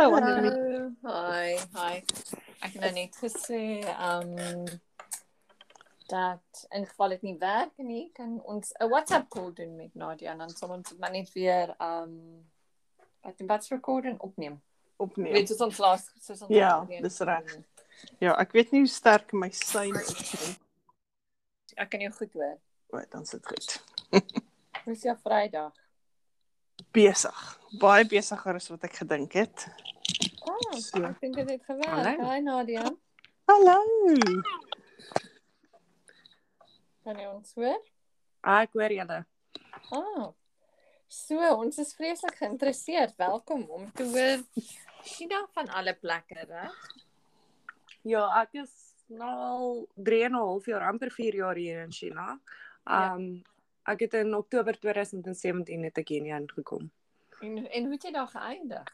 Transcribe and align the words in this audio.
Hallo 0.00 0.16
Annelie. 0.16 0.96
Hi, 1.04 1.58
hi. 1.76 1.96
Ek 2.64 2.70
het 2.72 2.78
nou 2.80 2.90
net 2.96 3.16
gesê 3.20 3.58
um 4.00 4.30
dat 6.08 6.62
in 6.72 6.86
geval 6.88 7.12
dit 7.14 7.26
nie 7.26 7.34
werk 7.42 7.74
nie, 7.84 8.06
kan 8.16 8.38
ons 8.48 8.72
'n 8.80 8.88
WhatsApp 8.88 9.28
call 9.28 9.52
doen 9.52 9.76
met 9.76 9.94
Nadia 9.94 10.32
en 10.32 10.38
dan 10.38 10.48
sal 10.48 10.70
ons 10.78 10.94
maar 10.98 11.10
net 11.12 11.28
weer 11.32 11.74
um 11.78 12.14
wat 13.20 13.36
die 13.38 13.46
bats 13.46 13.68
recording 13.68 14.16
opneem. 14.20 14.56
Opneem. 14.96 15.32
Weet 15.32 15.52
jy 15.52 15.60
ons 15.64 15.78
laas 15.78 16.08
soos 16.20 16.40
ons 16.42 16.50
Ja, 16.56 16.80
opneem. 16.80 17.02
dis 17.02 17.18
reg. 17.20 17.56
Ja, 18.18 18.34
ek 18.40 18.52
weet 18.52 18.72
nie 18.72 18.80
hoe 18.80 18.88
sterk 18.88 19.32
my 19.32 19.50
sein 19.50 19.94
is 20.00 20.32
nie. 20.40 20.56
Ek 21.76 21.90
kan 21.90 22.00
jou 22.00 22.12
goed 22.12 22.32
hoor. 22.32 22.56
O, 22.88 23.04
dan 23.10 23.26
sit 23.26 23.46
goed. 23.46 23.82
Hoe 24.84 24.92
is 24.96 25.02
jou 25.02 25.16
Vrydag? 25.16 25.76
Besig. 26.92 27.38
Baie 27.80 28.04
besigger 28.10 28.58
as 28.58 28.66
wat 28.72 28.84
ek 28.88 28.96
gedink 29.02 29.36
het. 29.38 29.66
Oh, 30.42 30.56
So. 30.80 31.02
ek 31.06 31.20
dink 31.22 31.36
dit 31.38 31.50
het 31.50 31.64
gewerk. 31.66 31.86
Hallo. 31.92 32.26
Hi 32.30 32.40
Nadia. 32.42 32.84
Hallo. 33.50 33.76
Kan 37.04 37.18
jy 37.20 37.28
ons 37.30 37.54
hoor? 37.58 37.78
Ah, 38.42 38.62
ek 38.64 38.74
hoor 38.74 38.94
julle. 38.94 39.20
Ah. 39.94 40.26
So, 41.10 41.38
ons 41.58 41.78
is 41.82 41.94
vreeslik 41.98 42.36
geïnteresseerd. 42.38 43.16
Welkom 43.18 43.64
om 43.70 43.86
te 43.94 44.06
hoor 44.10 44.42
China 45.06 45.44
van 45.54 45.70
alle 45.74 45.94
plekke, 45.98 46.44
reg? 46.46 46.82
Ja, 48.06 48.26
ek 48.42 48.60
is 48.62 48.74
nou 49.10 49.30
al 49.30 49.70
3 49.94 50.24
en 50.28 50.32
'n 50.34 50.42
half 50.42 50.66
jaar, 50.66 50.86
amper 50.90 51.10
4 51.10 51.34
jaar 51.34 51.54
hier 51.58 51.82
in 51.82 51.92
China. 51.92 52.38
Ja. 52.86 53.14
Ek 53.88 54.00
het 54.00 54.14
in 54.14 54.34
Oktober 54.34 54.76
2017 54.78 55.84
het 55.84 55.98
ek 55.98 56.08
hier 56.08 56.32
aangekom. 56.34 56.90
En 57.40 57.56
en 57.70 57.84
hoe 57.84 57.92
het 57.92 58.02
jy 58.02 58.12
daar 58.12 58.28
geëindig? 58.28 58.90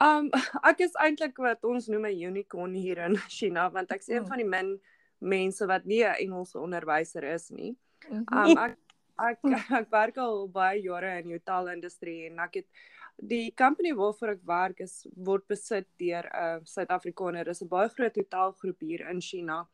Um 0.00 0.30
ek 0.70 0.80
is 0.80 0.94
eintlik 1.00 1.36
wat 1.36 1.64
ons 1.64 1.88
noem 1.88 2.06
'n 2.06 2.20
unicorn 2.30 2.74
hier 2.74 2.98
in 2.98 3.16
China 3.28 3.70
want 3.70 3.90
ek's 3.92 4.08
een 4.08 4.22
Mm. 4.22 4.26
van 4.28 4.36
die 4.36 4.48
min 4.48 4.80
mense 5.18 5.66
wat 5.66 5.84
nie 5.84 6.04
'n 6.04 6.14
Engelse 6.26 6.58
onderwyser 6.58 7.24
is 7.24 7.50
nie. 7.50 7.76
Mhm. 8.08 8.24
Um 8.32 8.58
ek 8.58 8.78
ek 9.18 9.38
ek 9.80 9.90
werk 9.90 10.16
al 10.18 10.48
baie 10.48 10.80
jare 10.82 11.18
in 11.18 11.28
die 11.28 11.38
hotelindustrie 11.38 12.26
en 12.30 12.38
ek 12.38 12.54
het 12.54 12.66
die 13.20 13.52
company 13.54 13.92
waarvoor 13.92 14.28
ek 14.28 14.44
werk 14.46 14.80
is 14.80 15.06
word 15.16 15.46
besit 15.48 15.86
deur 15.98 16.24
'n 16.24 16.56
uh, 16.56 16.64
Suid-Afrikaner. 16.64 17.44
Dis 17.44 17.62
'n 17.62 17.68
baie 17.68 17.88
groot 17.88 18.16
hotelgroep 18.16 18.80
hier 18.80 19.08
in 19.10 19.20
China. 19.20 19.68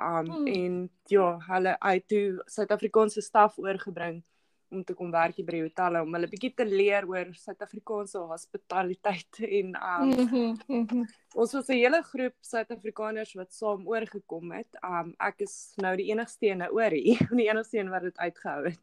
Um 0.00 0.26
Hmm. 0.30 0.46
en 0.46 0.90
ja, 1.12 1.38
hulle 1.48 1.76
uit 1.80 2.08
toe 2.08 2.42
Suid-Afrikaanse 2.46 3.20
staf 3.22 3.58
oorgebring 3.58 4.22
om 4.70 4.84
te 4.84 4.94
kom 4.94 5.10
werk 5.10 5.34
hier 5.36 5.44
by 5.46 5.52
die 5.56 5.62
hotelle 5.64 6.00
om 6.02 6.14
hulle 6.14 6.28
bietjie 6.30 6.52
te 6.54 6.64
leer 6.64 7.04
oor 7.10 7.32
Suid-Afrikaanse 7.34 8.18
hospitaliteit 8.30 9.40
en 9.58 9.74
um 9.76 10.08
Mhm, 10.10 10.56
mhm. 10.68 11.02
ons 11.34 11.52
was 11.52 11.68
'n 11.68 11.72
hele 11.82 12.02
groep 12.02 12.34
Suid-Afrikaners 12.40 13.34
wat 13.34 13.52
saam 13.52 13.86
oorgekom 13.86 14.52
het. 14.52 14.68
Um 14.82 15.14
ek 15.18 15.40
is 15.42 15.74
nou 15.76 15.96
die 15.96 16.10
enigste 16.12 16.46
een 16.46 16.62
oor 16.70 16.90
hier, 16.90 17.18
die 17.40 17.48
enigste 17.50 17.78
een 17.78 17.90
wat 17.90 18.02
dit 18.02 18.18
uitgehou 18.18 18.64
het. 18.64 18.78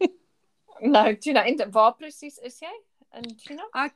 Nou, 0.80 1.14
China, 1.20 1.44
en 1.46 1.70
waar 1.72 1.94
presies 1.96 2.38
is 2.38 2.58
jy 2.60 2.72
in 3.16 3.30
China? 3.38 3.62
Ek 3.74 3.94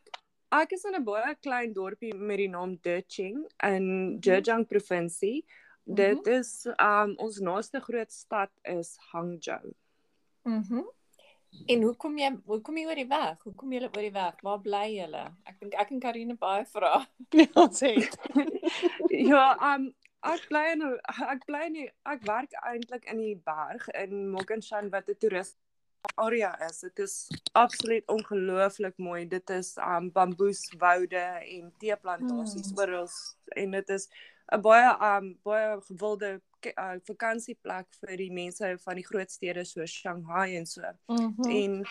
ek 0.52 0.72
is 0.72 0.84
in 0.84 0.94
'n 0.96 1.04
baie 1.04 1.34
klein 1.40 1.72
dorpie 1.72 2.14
met 2.14 2.36
die 2.38 2.48
naam 2.48 2.76
Deqing 2.82 3.44
in 3.62 4.18
Zhejiang 4.20 4.66
provinsie. 4.66 5.44
Dit 5.94 6.26
is 6.26 6.66
um 6.76 7.14
ons 7.18 7.38
naaste 7.42 7.80
groot 7.80 8.12
stad 8.12 8.50
is 8.62 8.96
Hangzhou. 9.12 9.74
Mhm. 10.46 10.82
En 11.66 11.82
hoe 11.82 11.94
kom 11.96 12.18
jy 12.18 12.30
hoe 12.46 12.60
kom 12.60 12.76
jy 12.78 12.84
oor 12.86 13.00
die 13.00 13.08
weg? 13.10 13.40
Hoe 13.42 13.54
kom 13.58 13.72
jy 13.72 13.80
oor 13.82 14.04
die 14.04 14.12
weg? 14.14 14.36
Waar 14.46 14.60
bly 14.62 14.84
julle? 14.94 15.24
Ek 15.50 15.56
dink 15.60 15.74
ek 15.74 15.90
en 15.90 16.02
Karine 16.02 16.36
baie 16.38 16.66
vra. 16.74 17.00
Ja, 17.40 17.46
ons 17.54 17.80
het. 17.80 18.14
ja, 19.32 19.46
um 19.72 19.90
ek 20.30 20.46
bly 20.50 20.62
in 20.76 20.86
ek 21.32 21.44
bly 21.48 21.64
nie 21.72 21.88
ek 22.06 22.22
werk 22.28 22.54
eintlik 22.62 23.08
in 23.10 23.22
die 23.24 23.36
berg 23.46 23.88
in 23.96 24.30
Mokanshan 24.30 24.92
wat 24.94 25.08
'n 25.10 25.18
toerist 25.18 25.58
area 26.16 26.54
is. 26.68 26.80
Dit 26.80 26.98
is 26.98 27.14
absoluut 27.52 28.06
ongelooflik 28.06 28.98
mooi. 28.98 29.26
Dit 29.28 29.50
is 29.50 29.76
um 29.76 30.10
bamboeswoude 30.12 31.24
en 31.56 31.72
teeplantasies 31.78 32.70
Mm. 32.70 32.76
mm. 32.76 32.78
oral 32.78 33.08
en 33.56 33.70
dit 33.70 33.88
is 33.88 34.08
'n 34.50 34.62
baie 34.62 34.88
um 35.08 35.34
baie 35.46 35.80
gewilde 35.88 36.30
uh, 36.76 36.96
vakansieplek 37.08 37.86
vir 38.00 38.16
die 38.16 38.32
mense 38.32 38.74
van 38.84 38.98
die 38.98 39.06
groot 39.06 39.30
stede 39.30 39.64
soos 39.64 39.92
Shanghai 40.02 40.56
en 40.56 40.66
so. 40.66 40.82
Mhm. 41.08 41.50
En 41.50 41.84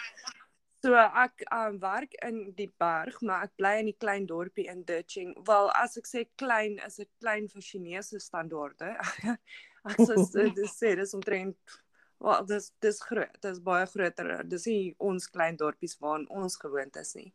so 0.84 0.96
ek 0.96 1.44
um, 1.56 1.80
werk 1.80 2.16
in 2.26 2.40
die 2.56 2.70
berg, 2.80 3.22
maar 3.22 3.48
ek 3.48 3.56
bly 3.60 3.74
in 3.82 3.92
die 3.92 3.98
klein 4.00 4.28
dorpie 4.28 4.68
in 4.72 4.84
Ditching. 4.88 5.36
Wel, 5.48 5.72
as 5.76 5.98
ek 6.00 6.08
sê 6.08 6.26
klein, 6.40 6.80
is 6.86 7.00
dit 7.02 7.10
klein 7.20 7.50
vir 7.52 7.66
Chinese 7.66 8.20
standaarde. 8.24 8.96
ek 9.92 10.02
sê 10.04 10.50
dis 10.60 10.76
sê 10.76 10.96
dis 11.00 11.16
omtrent 11.18 11.80
wel 12.20 12.46
dis 12.46 12.72
dis 12.84 13.02
groot. 13.08 13.42
Dis 13.44 13.62
baie 13.64 13.88
groter. 13.88 14.32
Dis 14.48 14.68
nie 14.68 14.94
ons 15.00 15.30
klein 15.32 15.60
dorpies 15.60 15.98
waar 16.04 16.26
ons 16.28 16.60
gewoond 16.60 17.00
is 17.00 17.16
nie. 17.16 17.32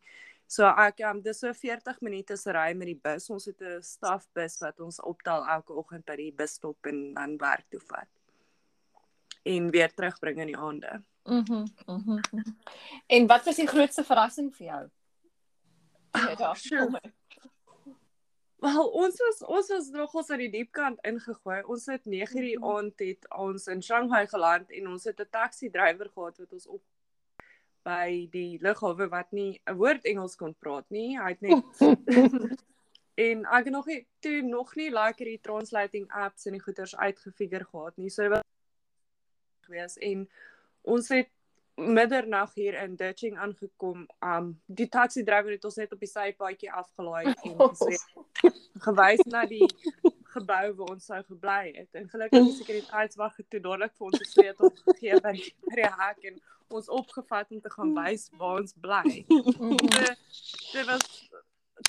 So 0.47 0.67
ek 0.69 1.01
um, 1.09 1.21
dis 1.25 1.39
so 1.41 1.53
40 1.53 2.01
minute 2.05 2.37
se 2.37 2.53
ry 2.53 2.73
met 2.77 2.91
die 2.91 2.99
bus. 3.07 3.29
Ons 3.33 3.45
het 3.49 3.61
'n 3.61 3.81
stafbus 3.81 4.59
wat 4.61 4.79
ons 4.79 5.01
optel 5.01 5.45
elke 5.45 5.73
oggend 5.73 6.05
by 6.05 6.15
die 6.15 6.31
busstop 6.31 6.77
en 6.85 7.13
dan 7.13 7.37
werk 7.37 7.65
toe 7.69 7.79
vat. 7.79 8.09
En 9.43 9.71
weer 9.71 9.93
terugbring 9.93 10.39
in 10.39 10.47
die 10.47 10.57
aande. 10.57 11.01
Mhm. 11.25 11.65
Mhm. 11.87 12.19
mhm. 12.31 12.53
En 13.07 13.27
wat 13.27 13.45
was 13.45 13.55
die 13.55 13.67
grootste 13.67 14.03
verrassing 14.03 14.53
vir 14.55 14.67
jou? 14.67 14.89
Jy 16.13 16.35
daar 16.35 16.55
het? 16.55 17.13
Wel, 18.65 18.87
ons 18.87 19.17
was 19.19 19.41
ons 19.43 19.67
was 19.69 19.89
nogals 19.89 20.29
aan 20.29 20.41
die 20.41 20.51
diep 20.51 20.71
kant 20.71 20.99
ingegooi. 21.05 21.63
Ons 21.65 21.85
het 21.85 22.05
9:00 22.05 22.41
die 22.41 22.57
Mhm. 22.57 22.65
aand 22.65 22.99
het 22.99 23.29
ons 23.29 23.67
in 23.67 23.81
Shanghai 23.81 24.27
geland 24.27 24.71
en 24.71 24.87
ons 24.87 25.03
het 25.03 25.19
'n 25.19 25.29
taxi 25.29 25.69
drywer 25.69 26.09
gehad 26.09 26.37
wat 26.37 26.53
ons 26.53 26.67
op 26.67 26.81
by 27.85 28.25
die 28.33 28.57
lughawe 28.63 29.07
wat 29.11 29.31
nie 29.31 29.61
'n 29.69 29.77
woord 29.77 30.05
Engels 30.05 30.35
kon 30.35 30.55
praat 30.59 30.89
nie. 30.89 31.17
Hy 31.19 31.29
het 31.35 31.41
net 31.41 31.63
en 33.27 33.45
ek 33.45 33.69
het 33.69 33.73
nog 33.73 33.85
nie 33.85 34.01
toe 34.19 34.41
nog 34.41 34.75
nie 34.75 34.89
lekker 34.91 35.25
die 35.25 35.41
translating 35.41 36.09
apps 36.11 36.45
en 36.45 36.57
die 36.57 36.65
goeters 36.65 36.95
uitgefigure 36.95 37.65
gehad 37.65 37.97
nie. 37.97 38.09
So 38.09 38.23
dit 38.23 38.31
was 38.31 38.43
gewees 39.69 39.97
en 39.97 40.27
ons 40.81 41.09
het 41.09 41.31
middernag 41.75 42.53
hier 42.53 42.73
in 42.81 42.95
Ditching 42.95 43.37
aangekom. 43.37 44.07
Um 44.23 44.61
die 44.65 44.87
taxi 44.89 45.23
drywer 45.23 45.57
het 45.57 45.65
ons 45.65 45.75
net 45.75 45.93
op 45.93 45.99
die 45.99 46.09
sypaadjie 46.09 46.71
afgelaai 46.71 47.33
en 47.33 47.57
gesê 47.71 47.97
gewys 48.85 49.25
na 49.25 49.45
die 49.45 49.67
gebou 50.35 50.65
waar 50.79 50.91
ons 50.95 51.07
sou 51.11 51.21
gebly 51.29 51.71
het. 51.75 51.89
En 51.99 52.09
gelukkig 52.11 52.49
die 52.49 52.57
sekuriteitswag 52.59 53.39
het 53.39 53.49
toe 53.49 53.61
dadelik 53.63 53.95
vir 53.97 54.07
ons 54.09 54.19
'n 54.19 54.29
sleutel 54.33 54.73
gegee 54.83 55.21
by 55.25 55.33
die, 55.39 55.49
by 55.69 55.75
die 55.81 55.89
hek 56.01 56.29
en 56.31 56.41
ons 56.75 56.89
opgevat 56.89 57.51
om 57.51 57.61
te 57.61 57.71
gaan 57.71 57.93
wys 57.95 58.29
waar 58.39 58.61
ons 58.61 58.73
bly. 58.85 59.25
Dit 60.73 60.85
was 60.85 61.05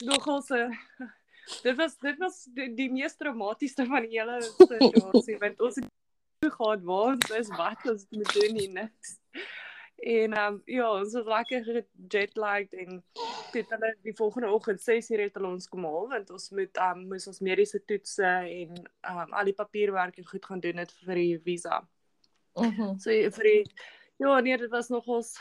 nogal 0.05 0.43
so 0.43 0.69
dit 1.67 1.77
was 1.77 1.99
dit 1.99 2.19
was 2.19 2.43
die, 2.55 2.75
die 2.75 2.89
mees 2.93 3.17
traumatiese 3.17 3.87
van 3.87 4.07
die 4.07 4.19
hele 4.19 4.41
situasie 4.43 5.39
want 5.43 5.61
ons 5.61 5.79
het 5.81 6.51
gehad 6.57 6.83
waar 6.83 7.15
ons 7.15 7.31
is 7.39 7.49
wat 7.57 7.87
ons 7.91 8.07
moet 8.11 8.33
doen 8.35 8.59
nie 8.59 8.69
niks. 8.73 9.17
En 9.97 10.33
ehm 10.33 10.55
um, 10.55 10.63
ja, 10.65 10.91
ons 10.93 11.13
was 11.13 11.25
lekker 11.25 11.85
jetlagged 12.09 12.75
en 12.75 13.03
dit 13.53 13.71
hulle 13.71 13.97
die 14.03 14.15
volgende 14.15 14.51
oggend 14.53 14.81
6:00 14.81 15.21
het 15.21 15.35
hulle 15.35 15.49
ons 15.49 15.69
kom 15.69 15.85
haal 15.85 16.09
want 16.09 16.31
ons 16.31 16.51
moet 16.51 16.77
ehm 16.77 16.99
um, 16.99 17.07
moes 17.09 17.27
ons 17.27 17.41
mediese 17.41 17.85
toetse 17.85 18.25
en 18.25 18.75
ehm 18.77 19.21
um, 19.23 19.33
al 19.33 19.45
die 19.45 19.57
papierwerk 19.57 20.19
en 20.19 20.27
goed 20.27 20.45
gaan 20.45 20.61
doen 20.61 20.77
het 20.77 20.93
vir 21.05 21.15
die 21.15 21.39
visa. 21.45 21.89
Mhm. 22.57 22.99
So 22.99 23.11
vir 23.11 23.45
die 23.45 23.65
ja, 24.17 24.41
nee, 24.41 24.57
dit 24.57 24.71
was 24.71 24.89
nogals 24.89 25.37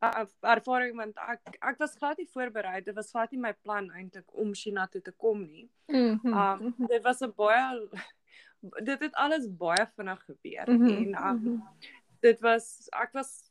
'n 0.00 0.28
ervaring 0.40 0.96
want 0.96 1.16
ek 1.16 1.58
ek 1.60 1.78
was 1.78 1.96
glad 1.96 2.18
nie 2.18 2.28
voorberei. 2.32 2.80
Dit 2.80 2.94
was 2.94 3.10
glad 3.10 3.30
nie 3.32 3.40
my 3.40 3.52
plan 3.52 3.90
eintlik 3.90 4.32
om 4.32 4.54
China 4.54 4.86
toe 4.86 5.02
te 5.02 5.12
kom 5.12 5.44
nie. 5.44 5.68
Mhm. 5.86 6.32
Um 6.32 6.74
dit 6.88 7.02
was 7.02 7.20
'n 7.20 7.32
baie 7.36 7.88
dit 8.88 9.00
het 9.00 9.14
alles 9.14 9.46
baie 9.48 9.86
vinnig 9.96 10.24
gebeur 10.24 10.68
Mhm, 10.68 10.88
en 10.88 11.14
um 11.28 11.62
dit 12.20 12.40
was 12.40 12.88
ek 12.92 13.12
was 13.12 13.49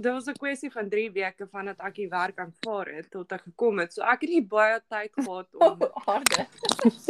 dit 0.00 0.12
was 0.12 0.26
'n 0.28 0.32
kwessie 0.38 0.70
van 0.72 0.88
3 0.88 1.10
weke 1.12 1.46
vandat 1.48 1.78
ek 1.80 1.94
die 1.94 2.08
werk 2.08 2.38
aanvaar 2.38 2.86
het 2.94 3.10
tot 3.10 3.32
ek 3.32 3.42
gekom 3.42 3.78
het. 3.78 3.92
So 3.92 4.02
ek 4.02 4.20
het 4.20 4.30
nie 4.30 4.42
baie 4.46 4.80
tyd 4.88 5.12
gehad 5.24 5.48
om 5.54 5.78
Harde. 6.06 6.46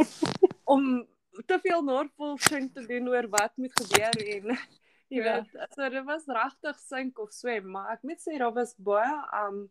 om 0.75 1.06
te 1.47 1.59
veel 1.62 1.83
navorsing 1.85 2.73
te 2.73 2.87
doen 2.87 3.09
oor 3.09 3.29
wat 3.29 3.53
moet 3.56 3.73
gebeur 3.81 4.17
en 4.37 4.56
jy 5.09 5.23
Ja. 5.23 5.23
weet 5.43 5.69
so 5.75 5.88
dit 5.88 6.05
was 6.05 6.25
regtig 6.27 6.79
sink 6.79 7.19
of 7.19 7.31
swem 7.33 7.71
maar 7.71 7.93
ek 7.93 8.03
moet 8.03 8.21
sê 8.21 8.38
daar 8.38 8.53
was 8.55 8.75
baie 8.79 9.15
um 9.47 9.71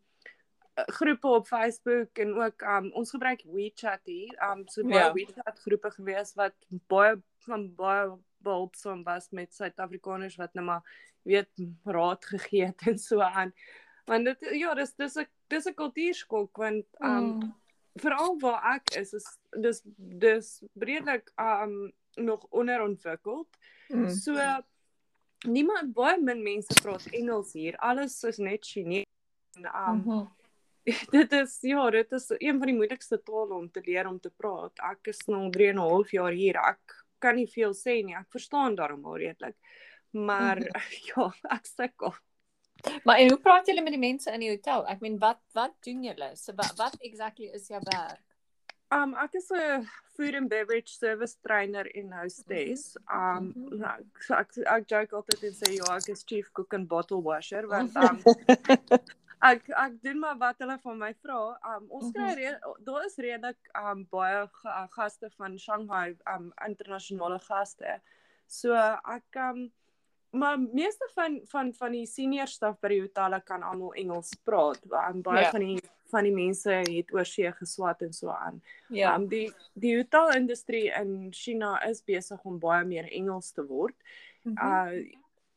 groepe 0.75 1.27
op 1.27 1.47
Facebook 1.47 2.17
en 2.19 2.33
ook 2.41 2.61
um 2.61 2.91
ons 2.93 3.09
gebruik 3.11 3.41
WeChat 3.43 4.01
hier 4.05 4.35
um 4.51 4.67
so 4.67 4.83
baie 4.83 4.99
Ja. 5.03 5.13
WeChat 5.13 5.59
groepe 5.59 5.91
gewees 5.91 6.33
wat 6.35 6.53
baie 6.87 7.21
van 7.47 7.75
baie 7.75 8.11
behulpsaam 8.45 9.03
was 9.03 9.29
met 9.31 9.53
Suid-Afrikaners 9.53 10.37
wat 10.39 10.53
nou 10.53 10.65
maar 10.65 10.83
weet 11.25 11.49
raad 11.83 12.25
gegee 12.25 12.65
het 12.69 12.87
en 12.87 12.97
so 13.01 13.19
aan 13.25 13.53
want 14.05 14.25
dit 14.29 14.47
ja 14.61 14.73
dis 14.77 14.93
dis 14.95 15.15
'n 15.17 15.27
dis 15.49 15.65
'n 15.67 15.73
kultuurskok 15.73 16.57
want 16.57 16.85
um 17.01 17.25
Mm. 17.39 17.53
veral 18.01 18.37
waar 18.39 18.75
ek 18.75 18.95
is 19.01 19.13
is 19.13 19.27
dis 19.61 19.81
dis 19.97 20.61
redelik 20.75 21.31
um 21.39 21.91
nog 22.15 22.45
onderontwikkeld. 22.49 23.47
Mm. 23.89 24.09
So 24.09 24.33
niemand 25.47 25.93
baie 25.93 26.17
min 26.21 26.43
mense 26.43 26.73
praat 26.81 27.05
Engels 27.11 27.53
hier. 27.53 27.75
Alles 27.77 28.23
is 28.23 28.37
net 28.37 28.65
Chinese. 28.65 29.05
En, 29.57 29.65
Um, 29.65 30.01
Mhm. 30.05 30.25
dit 31.11 31.31
is 31.31 31.57
ja, 31.61 31.89
dit 31.89 32.11
is 32.11 32.25
een 32.37 32.57
van 32.57 32.67
die 32.67 32.75
moeilikste 32.75 33.17
tale 33.23 33.53
om 33.53 33.71
te 33.71 33.81
leer 33.85 34.07
om 34.07 34.19
te 34.19 34.29
praat. 34.29 34.71
Ek 34.91 35.07
is 35.07 35.25
nou 35.27 35.49
3 35.51 35.67
en 35.69 35.75
'n 35.75 35.79
half 35.89 36.11
jaar 36.11 36.31
hier. 36.31 36.55
Ek 36.55 37.04
kan 37.25 37.35
nie 37.39 37.49
veel 37.49 37.73
sê 37.77 37.99
nie. 38.05 38.15
Ek 38.17 38.29
verstaan 38.33 38.77
daarom 38.77 39.05
al 39.09 39.19
redelik. 39.23 39.57
Maar 40.15 40.61
ja, 41.09 41.27
ek 41.57 41.65
sukkel. 41.69 42.13
Maar 43.03 43.17
en 43.23 43.31
hoe 43.33 43.39
praat 43.41 43.67
julle 43.69 43.81
met 43.81 43.95
die 43.95 44.01
mense 44.01 44.31
in 44.31 44.43
die 44.43 44.51
hotel? 44.51 44.85
Ek 44.91 45.01
meen 45.01 45.17
wat 45.21 45.41
wat 45.57 45.73
doen 45.87 46.03
julle? 46.05 46.31
So 46.37 46.53
wat 46.59 46.75
wat 46.77 46.97
exactly 47.01 47.49
is 47.57 47.67
jou 47.71 47.81
werk? 47.89 48.21
Um 48.93 49.15
ek 49.17 49.39
is 49.39 49.49
'n 49.51 49.87
food 50.15 50.35
and 50.37 50.49
beverage 50.49 50.93
service 50.93 51.35
trainer 51.41 51.87
en 51.97 52.11
hostess. 52.21 52.95
Um 53.09 53.51
Mhm. 53.55 53.79
nou, 53.81 53.97
so 54.21 54.35
ek 54.35 54.57
ek 54.65 54.87
joke 54.87 55.15
altyd 55.15 55.43
en 55.49 55.55
sê 55.57 55.73
ja, 55.75 55.95
ek 55.95 56.09
is 56.13 56.23
chief 56.23 56.51
cook 56.53 56.73
and 56.73 56.87
bottle 56.87 57.21
washer 57.21 57.65
want 57.67 57.95
um 57.95 58.21
ek 59.51 59.69
ek 59.69 60.01
doen 60.03 60.19
maar 60.19 60.37
wat 60.41 60.59
hulle 60.63 60.77
van 60.83 60.97
my 60.99 61.13
vra. 61.23 61.39
Um 61.75 61.87
ons 61.89 62.11
kry 62.13 62.31
Mhm. 62.31 62.37
re- 62.41 62.75
daar 62.85 63.05
is 63.05 63.17
redelik 63.17 63.57
um 63.81 64.05
baie 64.11 64.47
ga- 64.61 64.87
gaste 64.97 65.29
van 65.37 65.57
Shanghai 65.59 66.15
um 66.35 66.53
internasionale 66.67 67.39
gaste. 67.39 67.99
So 68.47 68.73
ek 68.73 69.35
um 69.35 69.71
maar 70.31 70.57
meeste 70.59 71.07
van 71.15 71.39
van 71.47 71.73
van 71.73 71.91
die 71.91 72.05
senior 72.05 72.47
staf 72.47 72.79
by 72.81 72.89
die 72.89 73.01
hotelle 73.01 73.41
kan 73.41 73.63
almal 73.63 73.93
Engels 73.95 74.33
praat. 74.43 74.79
Want 74.89 75.23
baie 75.23 75.41
Ja. 75.43 75.51
van 75.51 75.59
die 75.61 75.81
van 76.11 76.23
die 76.23 76.33
mense 76.33 76.69
het 76.71 77.11
oorsee 77.13 77.51
geswat 77.51 78.01
en 78.01 78.13
so 78.13 78.29
aan. 78.29 78.61
Ja. 78.89 79.15
Um 79.15 79.27
die 79.27 79.51
die 79.73 79.95
hotelindustrie 79.97 80.91
in 81.01 81.31
China 81.31 81.79
is 81.89 82.01
besig 82.03 82.43
om 82.45 82.59
baie 82.59 82.85
meer 82.85 83.07
Engels 83.11 83.51
te 83.51 83.63
word. 83.65 83.95
Mhm. 84.43 84.57
Uh 84.57 85.05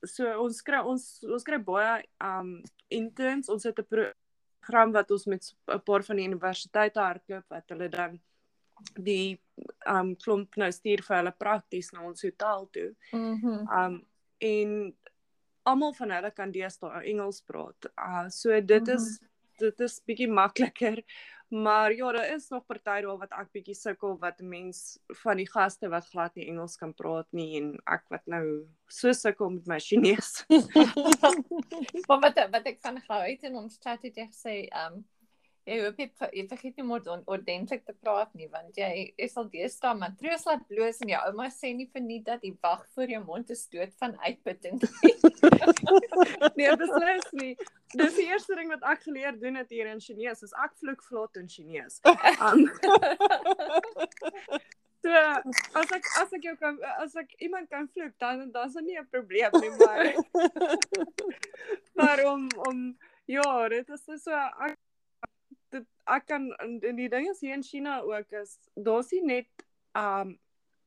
so 0.07 0.25
ons 0.43 0.63
kry 0.63 0.81
ons 0.85 1.05
ons 1.25 1.45
kry 1.45 1.59
baie 1.59 2.03
um 2.21 2.63
interns. 2.91 3.49
Ons 3.49 3.65
het 3.65 3.79
'n 3.79 3.85
program 3.89 4.93
wat 4.93 5.11
ons 5.11 5.27
met 5.27 5.43
'n 5.69 5.81
paar 5.81 6.03
van 6.03 6.17
die 6.17 6.27
universiteite 6.29 7.01
hardloop 7.01 7.45
wat 7.49 7.65
hulle 7.69 7.89
dan 7.89 8.21
die 8.95 9.39
um 9.87 10.17
klomp 10.17 10.57
nou 10.57 10.71
stuur 10.73 11.03
vir 11.03 11.17
hulle 11.17 11.33
prakties 11.33 11.93
na 11.93 12.03
ons 12.03 12.23
hotel 12.23 12.69
toe. 12.73 12.95
Mhm. 13.13 13.67
Um 13.73 14.05
en 14.41 14.95
almal 15.67 15.93
van 15.93 16.11
hulle 16.11 16.31
kan 16.31 16.53
deesdae 16.53 17.03
Engels 17.05 17.43
praat. 17.43 17.87
Uh 17.97 18.29
so 18.29 18.61
dit 18.61 18.87
Mhm. 18.87 18.95
is 18.97 19.21
dit 19.59 19.81
is 19.81 20.01
bietjie 20.07 20.29
makliker. 20.29 21.03
Maar 21.49 21.95
ja, 21.95 22.13
daar 22.13 22.35
is 22.35 22.49
nog 22.49 22.67
party 22.67 23.01
daar 23.01 23.19
wat 23.19 23.33
ek 23.33 23.53
bietjie 23.57 23.75
sukkel 23.75 24.19
wat 24.21 24.41
mens 24.45 24.99
van 25.23 25.41
die 25.41 25.49
gaste 25.49 25.89
wat 25.89 26.09
glad 26.13 26.35
nie 26.37 26.49
Engels 26.53 26.77
kan 26.77 26.93
praat 26.95 27.29
nie 27.33 27.57
en 27.57 27.71
ek 27.89 28.05
wat 28.13 28.27
nou 28.29 28.43
so 28.93 29.13
sukkel 29.17 29.55
met 29.55 29.71
my 29.71 29.79
Chinese. 29.81 30.45
maar 32.09 32.21
wat 32.27 32.43
wat 32.53 32.69
ek 32.69 32.83
van 32.85 33.01
gou 33.07 33.21
uit 33.25 33.49
in 33.49 33.57
ons 33.57 33.81
chat 33.81 34.05
het 34.05 34.21
gesê, 34.27 34.67
ehm 34.69 34.99
um, 34.99 35.07
jy 35.69 35.79
hoop 35.83 35.99
jy, 36.01 36.07
jy 36.33 36.45
vergeet 36.51 36.79
nie 36.81 36.87
moet 36.89 37.09
on, 37.13 37.23
ordentlik 37.31 37.85
te 37.87 37.95
praat 38.01 38.33
nie 38.39 38.49
want 38.53 38.79
jy 38.81 38.91
is 39.27 39.37
al 39.41 39.49
deesdae 39.53 39.95
matroos 39.99 40.47
laat 40.49 40.65
bloos 40.71 41.01
en 41.05 41.13
jou 41.13 41.21
ouma 41.31 41.49
sê 41.55 41.69
nie 41.77 41.89
vir 41.93 42.05
nie 42.05 42.21
dat 42.25 42.41
die 42.45 42.55
wag 42.65 42.83
voor 42.95 43.09
jou 43.15 43.21
mond 43.27 43.53
is 43.55 43.67
dood 43.73 43.93
van 44.01 44.17
uitputting. 44.25 44.81
nee, 46.59 46.71
beslis 46.81 47.29
nie. 47.41 47.53
Dis 47.95 48.17
die 48.17 48.27
eerste 48.29 48.57
ding 48.59 48.73
wat 48.73 48.85
ek 48.95 49.05
geleer 49.07 49.35
doen 49.41 49.61
het 49.61 49.71
hier 49.73 49.89
in 49.93 50.01
Chinese, 50.01 50.49
is 50.49 50.57
ek 50.65 50.73
vloek 50.81 51.05
vlot 51.09 51.33
in 51.41 51.49
Chinese. 51.53 52.01
Um, 52.41 52.61
So 54.99 55.15
as 55.79 55.93
ek 55.95 56.09
as 56.21 56.33
ek 56.35 56.43
jou 56.45 56.57
kan 56.59 56.75
as 56.99 57.15
ek 57.17 57.31
iemand 57.45 57.71
kan 57.71 57.87
vloek 57.95 58.17
dan 58.19 58.51
dan 58.51 58.67
is 58.67 58.75
dit 58.75 58.85
nie 58.89 58.99
'n 58.99 59.07
probleem 59.15 59.53
nie 59.63 59.71
maar 59.79 60.07
maar 61.99 62.19
om 62.33 62.49
om 62.67 62.79
ja, 63.31 63.69
dit 63.69 63.89
is 63.89 64.23
so 64.25 64.35
ek 64.35 64.75
dit 65.71 65.87
ek 66.07 66.27
kan 66.27 66.51
en 66.65 66.97
die 66.97 67.09
ding 67.09 67.29
is 67.31 67.41
hier 67.41 67.55
in 67.55 67.63
China 67.63 68.01
ook 68.03 68.33
is 68.33 68.59
daar's 68.75 69.11
nie 69.13 69.23
net 69.23 69.65
um 69.99 70.39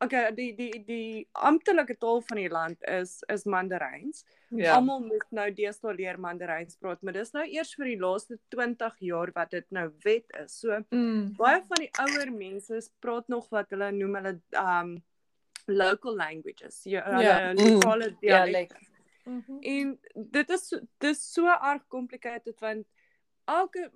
okay 0.02 0.32
die 0.34 0.52
die 0.58 0.84
die 0.86 1.28
amptelike 1.34 1.94
taal 2.02 2.22
van 2.26 2.38
die 2.38 2.50
land 2.50 2.82
is 2.90 3.20
is 3.30 3.44
Mandaryns. 3.46 4.24
ja. 4.50 4.74
Almal 4.76 5.00
moet 5.06 5.26
nou 5.32 5.52
deesdae 5.54 5.94
leer 5.96 6.18
Mandaryns 6.20 6.76
praat, 6.82 7.02
maar 7.04 7.14
dis 7.14 7.32
nou 7.34 7.44
eers 7.46 7.76
vir 7.78 7.86
die 7.86 8.00
laaste 8.02 8.40
20 8.50 8.98
jaar 9.00 9.32
wat 9.36 9.52
dit 9.52 9.66
nou 9.72 9.92
wet 10.04 10.26
is. 10.44 10.60
So 10.60 10.80
Mm. 10.92 11.36
baie 11.38 11.62
van 11.68 11.78
die 11.86 11.92
ouer 12.00 12.32
mense 12.32 12.82
praat 13.00 13.28
nog 13.28 13.50
wat 13.52 13.70
hulle 13.70 13.92
noem 13.92 14.16
hulle 14.16 14.34
um 14.58 14.96
local 15.68 16.16
languages. 16.16 16.82
Ja, 16.84 17.04
hulle 17.06 17.24
Ja. 17.24 17.54
lokale 17.54 18.10
Ja, 18.22 18.46
dialek. 18.46 18.72
like. 18.72 18.76
Mhm. 19.26 19.58
En 19.62 20.00
dit 20.16 20.50
is 20.50 20.74
dis 20.98 21.34
so 21.34 21.46
erg 21.46 21.86
complicated 21.88 22.60
want 22.60 22.88
elke 23.46 23.92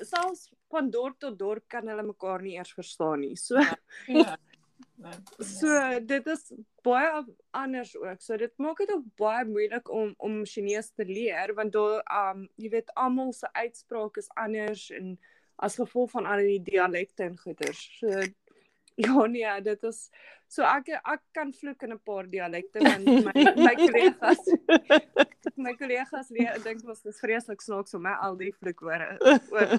selfs 0.00 0.48
van 0.72 0.90
dorp 0.90 1.18
tot 1.22 1.38
dorp 1.38 1.68
kan 1.68 1.88
hulle 1.88 2.02
mekaar 2.02 2.42
nie 2.42 2.56
eers 2.58 2.74
verstaan 2.74 3.20
nie. 3.20 3.36
So 3.36 3.60
Ja. 3.60 3.76
Nee. 4.06 5.12
so 5.58 6.00
dit 6.06 6.26
is 6.26 6.52
baie 6.86 7.24
anders 7.50 7.94
ook. 7.96 8.20
So 8.22 8.36
dit 8.36 8.52
maak 8.62 8.78
dit 8.82 8.92
ook 8.94 9.06
baie 9.20 9.44
moeilik 9.48 9.90
om 9.90 10.14
om 10.18 10.44
Chinese 10.46 10.92
te 10.94 11.06
leer 11.08 11.54
want 11.54 11.72
daar 11.72 12.02
um 12.20 12.46
jy 12.60 12.70
weet 12.76 12.92
almal 12.94 13.32
se 13.32 13.50
uitspraak 13.52 14.16
is 14.22 14.30
anders 14.34 14.90
en 14.94 15.16
as 15.56 15.78
gevolg 15.78 16.10
van 16.10 16.26
al 16.26 16.42
die 16.42 16.62
dialekte 16.62 17.28
en 17.28 17.38
goeters. 17.38 17.82
So 17.98 18.26
ja 19.06 19.26
nee, 19.26 19.60
dit 19.62 19.82
is 19.84 20.10
so 20.54 20.62
ek 20.62 20.88
ek 20.94 21.22
kan 21.34 21.52
vloek 21.52 21.82
in 21.82 21.92
'n 21.94 22.00
paar 22.06 22.26
dialekte 22.30 22.78
want 22.86 23.06
my 23.26 23.44
my 23.58 23.74
kollegas 23.74 24.42
my 25.66 25.72
kollegas 25.80 26.30
leer 26.30 26.58
dink 26.62 26.84
mos 26.84 27.02
dis 27.02 27.18
vreeslik 27.22 27.62
snaaks 27.62 27.94
om 27.98 28.04
my 28.06 28.14
al 28.26 28.36
die 28.38 28.52
vloekwore 28.60 29.08
oor 29.50 29.74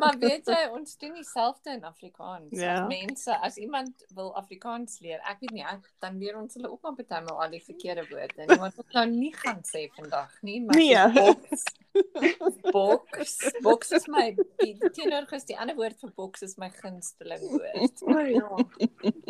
Maar 0.00 0.18
weet 0.18 0.46
jy, 0.50 0.60
ons 0.74 0.96
doen 0.98 1.14
dieselfde 1.14 1.72
in 1.74 1.84
Afrikaans. 1.84 2.52
Ja. 2.54 2.74
As 2.82 2.88
mense, 2.88 3.38
as 3.48 3.56
iemand 3.56 4.04
wil 4.14 4.30
Afrikaans 4.38 5.00
leer, 5.04 5.20
ek 5.28 5.40
weet 5.42 5.54
nie, 5.56 5.64
ek, 5.66 5.88
dan 6.02 6.18
leer 6.22 6.38
ons 6.38 6.54
hulle 6.54 6.70
ook 6.70 6.82
maar 6.82 6.94
baie 6.98 7.22
maal 7.26 7.42
al 7.44 7.50
die 7.56 7.62
verkeerde 7.64 8.04
woorde. 8.10 8.46
Wat 8.62 8.78
ek 8.84 8.94
nou 8.94 9.06
nie 9.10 9.32
gaan 9.34 9.60
sê 9.66 9.88
vandag 9.96 10.32
nie, 10.46 10.60
maar 10.64 10.78
Nee. 10.78 11.34
boks. 12.76 13.34
Boks. 13.62 13.92
Is 13.92 14.06
my 14.08 14.26
die, 14.36 14.74
die 14.80 14.90
teenoorges 14.96 15.46
die 15.48 15.56
ander 15.58 15.76
woord 15.78 15.98
vir 16.00 16.12
boks 16.18 16.44
is 16.46 16.56
my 16.60 16.70
gunsteling 16.80 17.44
woord. 17.52 18.02
O 18.08 18.18
ja. 18.18 18.48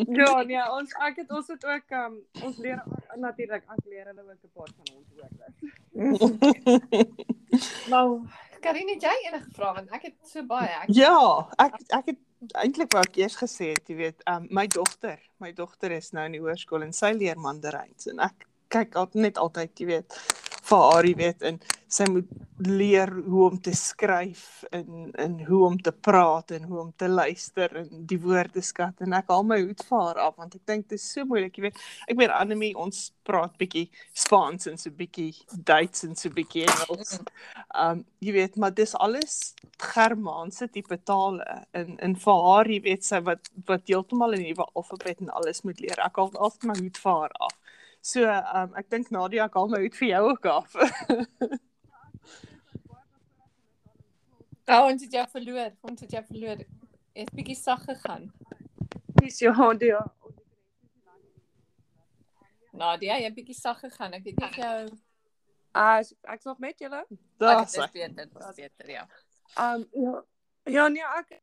Ja, 0.08 0.42
nee, 0.46 0.64
ons 0.74 0.94
ek 1.08 1.22
het 1.22 1.32
ons 1.34 1.48
het 1.52 1.64
ook 1.66 1.96
um, 1.98 2.18
ons 2.44 2.58
leer 2.62 2.82
natuurlik 3.18 3.64
ek 3.66 3.84
leer 3.86 4.10
hulle 4.10 4.22
ook 4.22 4.42
'n 4.44 4.52
paar 4.54 4.70
van 4.76 4.86
ons 4.96 5.08
woorde. 5.18 5.46
Nou, 7.88 8.26
Karine, 8.60 8.94
het 8.94 9.02
jy 9.02 9.14
enige 9.26 9.50
vrae 9.56 9.74
want 9.78 9.92
ek 9.94 10.02
het 10.10 10.16
so 10.28 10.44
baie. 10.46 10.74
Ek, 10.82 10.90
Ja, 10.94 11.48
ek 11.58 11.78
ek 11.96 12.10
het 12.12 12.20
eintlik 12.62 12.92
wou 12.94 13.02
ek 13.02 13.16
eers 13.18 13.36
gesê 13.38 13.72
het, 13.74 13.88
jy 13.90 13.96
weet, 13.98 14.22
um, 14.30 14.46
my 14.54 14.66
dogter, 14.70 15.18
my 15.42 15.50
dogter 15.52 15.94
is 15.96 16.12
nou 16.14 16.26
in 16.28 16.36
die 16.36 16.42
hoërskool 16.42 16.84
en 16.86 16.94
sy 16.94 17.12
leer 17.16 17.40
Mandaryns 17.40 18.06
en 18.12 18.22
ek 18.28 18.47
kyk 18.68 18.96
al, 18.96 19.10
net 19.14 19.38
altyd, 19.38 19.72
jy 19.80 19.86
weet, 19.86 20.18
vir 20.68 20.84
haar, 20.84 21.08
jy 21.08 21.16
weet, 21.16 21.42
en 21.48 21.60
sy 21.88 22.04
moet 22.12 22.28
leer 22.58 23.10
hoe 23.24 23.44
om 23.46 23.56
te 23.62 23.72
skryf 23.76 24.64
en 24.74 25.12
en 25.14 25.36
hoe 25.46 25.60
om 25.64 25.76
te 25.80 25.92
praat 25.92 26.50
en 26.50 26.64
hoe 26.68 26.80
om 26.80 26.90
te 26.96 27.08
luister 27.08 27.76
en 27.80 28.02
die 28.10 28.18
woordeskat 28.20 29.00
en 29.06 29.14
ek 29.16 29.30
haal 29.32 29.46
my 29.46 29.60
hoed 29.62 29.84
vir 29.88 30.02
haar 30.02 30.20
af 30.26 30.36
want 30.40 30.56
ek 30.58 30.64
dink 30.66 30.88
dit 30.90 30.98
is 30.98 31.06
so 31.14 31.24
moeilik, 31.28 31.54
jy 31.56 31.68
weet. 31.68 31.78
Ek 32.10 32.18
weet 32.18 32.34
Annelie, 32.34 32.72
ons 32.76 33.12
praat 33.28 33.54
bietjie 33.60 33.86
Spaans 34.12 34.68
en 34.68 34.76
so 34.80 34.90
bietjie 34.90 35.30
Duits 35.70 36.04
en 36.08 36.18
so 36.18 36.34
bietjie 36.34 36.66
Engels. 36.66 37.18
Um 37.84 38.04
jy 38.24 38.34
weet, 38.34 38.58
maar 38.58 38.74
dis 38.74 38.96
alles 38.98 39.38
Germaanse 39.94 40.68
tipe 40.74 40.98
tale 41.06 41.46
en 41.78 41.94
en 42.02 42.18
vir 42.26 42.44
haar, 42.48 42.72
jy 42.74 42.82
weet, 42.90 43.06
sy 43.06 43.22
wat 43.30 43.52
wat 43.70 43.86
heeltemal 43.88 44.34
'n 44.34 44.42
nuwe 44.42 44.68
alfabet 44.74 45.22
en 45.22 45.30
alles 45.40 45.62
moet 45.64 45.80
leer. 45.80 46.02
Ek 46.04 46.18
haal 46.18 46.34
altyd 46.34 46.68
my 46.72 46.78
hoed 46.82 46.98
vir 46.98 47.12
haar 47.22 47.38
af. 47.48 47.54
So 48.08 48.24
um 48.24 48.72
ek 48.80 48.86
dink 48.88 49.10
Nadia, 49.12 49.44
ek 49.44 49.56
haal 49.58 49.68
my 49.68 49.82
hoed 49.82 49.96
vir 49.98 50.08
jou 50.08 50.20
ook 50.30 50.46
af. 50.48 50.76
oh, 54.72 54.84
ons 54.86 55.02
het 55.04 55.16
jou 55.18 55.24
verloor. 55.34 55.74
Ons 55.90 56.06
het 56.06 56.14
jou 56.16 56.22
verloor. 56.30 56.62
Het 57.18 57.32
bietjie 57.36 57.58
sag 57.58 57.82
gegaan. 57.84 58.30
Dis 59.20 59.42
ja, 59.42 59.52
ja. 59.82 60.00
Nadia, 62.72 63.18
jy 63.18 63.26
het 63.28 63.36
bietjie 63.36 63.58
sag 63.58 63.82
gegaan. 63.84 64.16
Ek 64.16 64.24
weet 64.24 64.40
nie 64.40 64.48
of 64.48 64.56
jou 64.62 64.78
As 65.78 66.14
ek's 66.32 66.48
nog 66.48 66.58
met 66.64 66.80
julle. 66.80 67.04
Dit 67.10 67.76
beter, 67.92 68.14
dit 68.14 68.32
was 68.32 68.56
beter, 68.56 68.90
ja. 68.90 69.04
Um 69.60 69.84
ja. 69.92 70.24
Ja 70.68 70.88
nee, 70.92 71.04
ek 71.20 71.42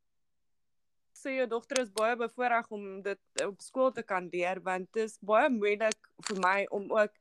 sê 1.25 1.35
jou 1.39 1.47
dogter 1.47 1.81
is 1.81 1.89
baie 1.91 2.15
bevoordeel 2.15 2.69
om 2.69 3.01
dit 3.01 3.19
op 3.47 3.61
skool 3.61 3.91
te 3.91 4.03
kan 4.03 4.29
leer 4.33 4.61
want 4.63 4.91
dit 4.93 5.03
is 5.09 5.17
baie 5.21 5.49
moeilik 5.49 5.97
vir 6.29 6.39
my 6.43 6.65
om 6.71 6.91
ook 6.91 7.11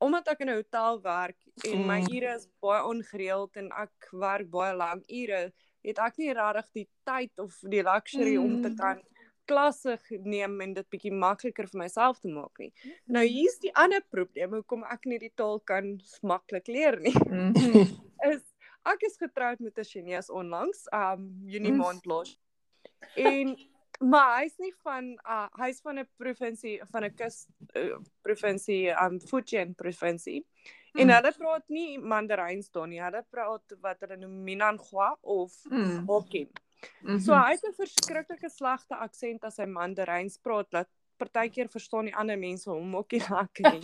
omdat 0.00 0.28
ek 0.28 0.40
in 0.44 0.48
'n 0.50 0.54
hotel 0.60 1.00
werk 1.02 1.36
en 1.64 1.86
my 1.86 2.00
Mm. 2.02 2.12
ure 2.16 2.34
is 2.36 2.46
baie 2.62 2.82
ongereeld 2.84 3.56
en 3.56 3.70
ek 3.72 4.10
werk 4.12 4.50
baie 4.50 4.74
lank 4.76 5.04
ure, 5.10 5.52
het 5.84 5.98
ek 5.98 6.18
nie 6.18 6.32
regtig 6.32 6.66
die 6.74 6.88
tyd 7.04 7.32
of 7.38 7.56
die 7.68 7.82
luxury 7.82 8.36
mm. 8.36 8.44
om 8.44 8.62
te 8.62 8.68
Mm. 8.68 8.76
kan 8.76 9.02
klasse 9.48 9.98
neem 10.24 10.60
en 10.60 10.74
dit 10.74 10.86
bietjie 10.90 11.10
makliker 11.12 11.66
vir 11.66 11.78
myself 11.80 12.20
te 12.20 12.28
maak 12.28 12.58
nie. 12.58 12.72
Nou 13.06 13.24
Mm. 13.24 13.28
hier's 13.32 13.58
die 13.58 13.74
ander 13.74 14.02
probleem 14.10 14.50
hoekom 14.52 14.84
ek 14.84 15.06
nie 15.06 15.18
die 15.18 15.32
taal 15.34 15.58
kan 15.60 16.00
maklik 16.22 16.68
leer 16.68 17.00
nie. 17.00 17.14
Mhm. 17.14 17.52
Is 18.30 18.42
ek 18.86 19.02
is 19.02 19.16
getroud 19.16 19.58
met 19.60 19.78
'n 19.78 19.84
Chinees 19.84 20.30
onlangs, 20.30 20.86
um 20.92 21.42
Junie 21.46 21.72
Mm. 21.72 21.78
maand 21.78 22.06
los. 22.06 22.38
En 23.16 23.56
maar 24.00 24.40
hy's 24.40 24.56
nie 24.58 24.74
van 24.82 25.18
uh 25.26 25.48
hy's 25.58 25.80
van 25.82 25.98
'n 25.98 26.08
provinsie 26.16 26.80
van 26.92 27.04
'n 27.04 27.14
kus 27.14 27.46
uh, 27.74 27.98
provinsie 28.22 28.90
um 29.04 29.20
Fujian 29.20 29.74
provinsie. 29.74 30.44
En 30.94 31.06
Mm. 31.06 31.12
hulle 31.14 31.32
praat 31.38 31.68
nie 31.68 31.98
Mandaryns 31.98 32.70
daar 32.70 32.88
nie. 32.88 33.00
Hulle 33.02 33.24
praat 33.30 33.62
wat 33.80 34.00
hulle 34.00 34.16
noem 34.16 34.42
Minanhua 34.44 35.16
of 35.20 35.52
Mm. 35.70 36.06
Hokkien. 36.06 36.48
Mhm. 37.02 37.18
So 37.18 37.34
hy 37.34 37.50
het 37.52 37.64
'n 37.64 37.74
verskriklike 37.74 38.48
slegte 38.50 38.94
aksent 38.96 39.44
as 39.44 39.56
hy 39.58 39.64
Mandaryns 39.66 40.38
praat 40.38 40.70
dat 40.70 40.88
partykeer 41.18 41.68
verstaan 41.68 42.04
die 42.08 42.14
ander 42.16 42.38
mense 42.38 42.70
hom 42.70 42.96
ook 42.96 43.12
nie 43.12 43.20
lekker 43.20 43.72
nie. 43.72 43.82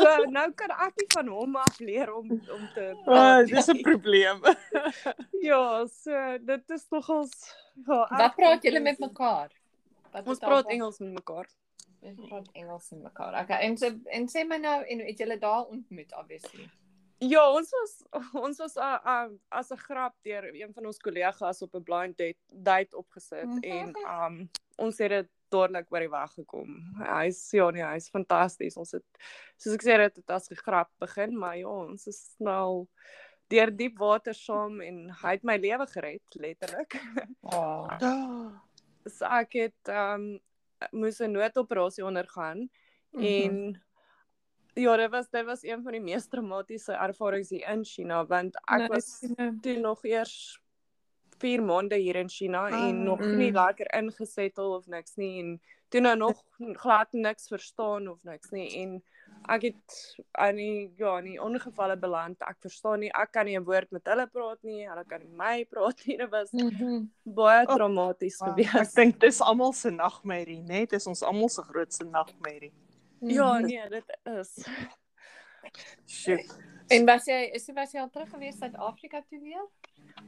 so 0.00 0.24
nou 0.30 0.46
kan 0.58 0.70
ek 0.86 0.94
nie 1.00 1.06
van 1.14 1.28
hom 1.28 1.56
af 1.56 1.78
leer 1.80 2.12
om 2.14 2.30
om 2.30 2.64
te 2.74 2.88
Ah, 2.96 3.04
praat 3.04 3.46
dis 3.52 3.68
'n 3.68 3.72
nie. 3.76 3.82
probleem. 3.82 4.40
Ja, 5.50 5.86
so 5.86 6.38
dit 6.38 6.70
is 6.70 6.86
nogals 6.90 7.32
ja, 7.86 8.06
Wat 8.10 8.20
ek 8.20 8.34
praat 8.36 8.60
dink 8.60 8.62
julle 8.68 8.80
met 8.80 8.98
mekaar? 8.98 9.48
Wat 10.12 10.26
Ons 10.26 10.38
praat 10.38 10.64
van- 10.64 10.72
Engels 10.72 10.98
met 10.98 11.12
mekaar. 11.12 11.46
Ons 12.02 12.20
praat 12.28 12.48
Engels 12.52 12.90
met 12.90 13.02
mekaar. 13.02 13.42
Okay, 13.42 13.60
en 13.66 13.76
sê 13.76 13.90
en 14.10 14.26
sê 14.28 14.44
my 14.48 14.56
nou 14.58 14.82
en 14.84 14.98
het 15.06 15.18
julle 15.18 15.38
daar 15.38 15.64
ontmoet 15.66 16.12
obviously. 16.16 16.68
Ja, 17.20 17.42
ons 17.52 17.70
was 17.70 17.92
ons 18.46 18.58
was 18.58 18.76
uh, 18.76 18.98
uh, 19.04 19.28
as 19.48 19.70
'n 19.70 19.76
grap 19.76 20.14
deur 20.24 20.44
een 20.54 20.72
van 20.72 20.86
ons 20.86 20.98
kollegas 20.98 21.62
op 21.62 21.74
'n 21.74 21.82
blind 21.82 22.16
date, 22.18 22.38
date 22.48 22.96
opgesit 22.96 23.44
Mhm. 23.46 23.64
en 23.64 23.96
um 24.24 24.50
ons 24.76 24.98
het 24.98 25.08
dit 25.10 25.28
dadelik 25.50 25.90
oor 25.92 26.00
die 26.00 26.10
weg 26.12 26.32
gekom. 26.34 26.76
Hy's 26.98 27.40
ja 27.52 27.70
nee, 27.70 27.82
hy's 27.84 28.08
fantasties. 28.10 28.76
Ons 28.76 28.92
het 28.92 29.04
soos 29.56 29.74
ek 29.74 29.82
sê 29.82 29.96
dit 29.98 30.16
het 30.16 30.30
as 30.30 30.50
'n 30.50 30.56
grap 30.56 30.90
begin, 31.00 31.36
maar 31.38 31.56
ja, 31.58 31.68
ons 31.68 32.06
is 32.06 32.34
nou 32.38 32.86
deur 33.50 33.70
diep 33.76 33.98
water 33.98 34.34
saam 34.34 34.80
en 34.80 35.10
hy 35.10 35.30
het 35.36 35.44
my 35.44 35.56
lewe 35.58 35.86
gered 35.86 36.22
letterlik. 36.36 37.00
Oh. 37.42 37.88
Ah. 38.00 38.60
so 39.08 39.24
ek 39.26 39.52
het 39.52 39.88
um 39.88 40.38
moes 40.92 41.20
'n 41.20 41.32
noodoperasie 41.32 42.04
ondergaan 42.04 42.68
Mhm. 43.12 43.24
en 43.24 43.82
ja, 44.74 44.96
dit 44.96 45.10
was 45.10 45.28
dit 45.30 45.44
was 45.44 45.62
een 45.64 45.82
van 45.82 45.92
die 45.92 46.00
mees 46.00 46.28
traumatiese 46.28 46.92
ervarings 46.92 47.50
hier 47.50 47.68
in 47.68 47.84
China 47.84 48.24
want 48.26 48.54
ek 48.68 48.78
Nee, 48.78 48.88
was 48.88 49.18
toe 49.62 49.76
nog 49.80 50.04
eers 50.04 50.60
4 51.40 51.62
maande 51.64 51.96
hier 52.00 52.16
in 52.20 52.28
China 52.28 52.66
Ah, 52.68 52.88
en 52.88 53.04
nog 53.04 53.20
nie 53.20 53.50
mm. 53.50 53.56
lekker 53.56 53.86
ingesettel 53.96 54.74
of 54.76 54.86
niks 54.86 55.16
nie 55.16 55.38
en 55.42 55.60
toe 55.90 56.00
nou 56.00 56.16
nog 56.16 56.42
glad 56.78 57.12
niks 57.12 57.48
verstaan 57.48 58.08
of 58.08 58.18
niks 58.24 58.50
nie 58.54 58.68
en 58.82 59.00
ek 59.48 59.62
het 59.62 59.94
aan 60.38 60.56
die 60.60 60.92
ja, 61.00 61.14
in 61.18 61.24
die 61.24 61.38
ongevalle 61.42 61.96
beland. 61.98 62.36
Ek 62.46 62.58
verstaan 62.60 63.00
nie, 63.00 63.08
ek 63.10 63.32
kan 63.32 63.46
nie 63.46 63.56
'n 63.58 63.64
woord 63.64 63.90
met 63.90 64.06
hulle 64.06 64.26
praat 64.26 64.62
nie. 64.62 64.86
Hulle 64.88 65.04
kan 65.08 65.20
nie 65.20 65.32
my 65.34 65.64
praat 65.64 66.04
nie. 66.06 66.16
Dit 66.22 66.30
was 66.30 66.52
Mhm. 66.52 67.08
baie 67.24 67.64
Oh, 67.66 67.74
traumaties 67.74 68.38
Wow, 68.40 68.48
gewees. 68.54 68.74
Ek 68.74 68.94
dink 68.94 69.18
dis 69.20 69.40
almal 69.40 69.72
se 69.72 69.90
nagmerrie, 69.90 70.62
né? 70.62 70.86
Dis 70.86 71.06
ons 71.06 71.22
almal 71.22 71.48
se 71.48 71.62
grootste 71.62 72.04
nagmerrie. 72.04 72.72
Ja, 73.20 73.58
Mhm. 73.58 73.66
nee, 73.66 73.88
dit 73.88 74.04
is. 74.24 74.64
Sjoe. 76.06 76.44
En 76.90 77.06
was 77.06 77.26
jy 77.30 77.38
is 77.54 77.68
jy 77.68 77.74
was 77.76 77.92
jy 77.94 78.00
al 78.02 78.10
terug 78.10 78.30
gewees 78.34 78.58
Suid-Afrika 78.58 79.20
toe 79.28 79.38
weer? 79.42 79.66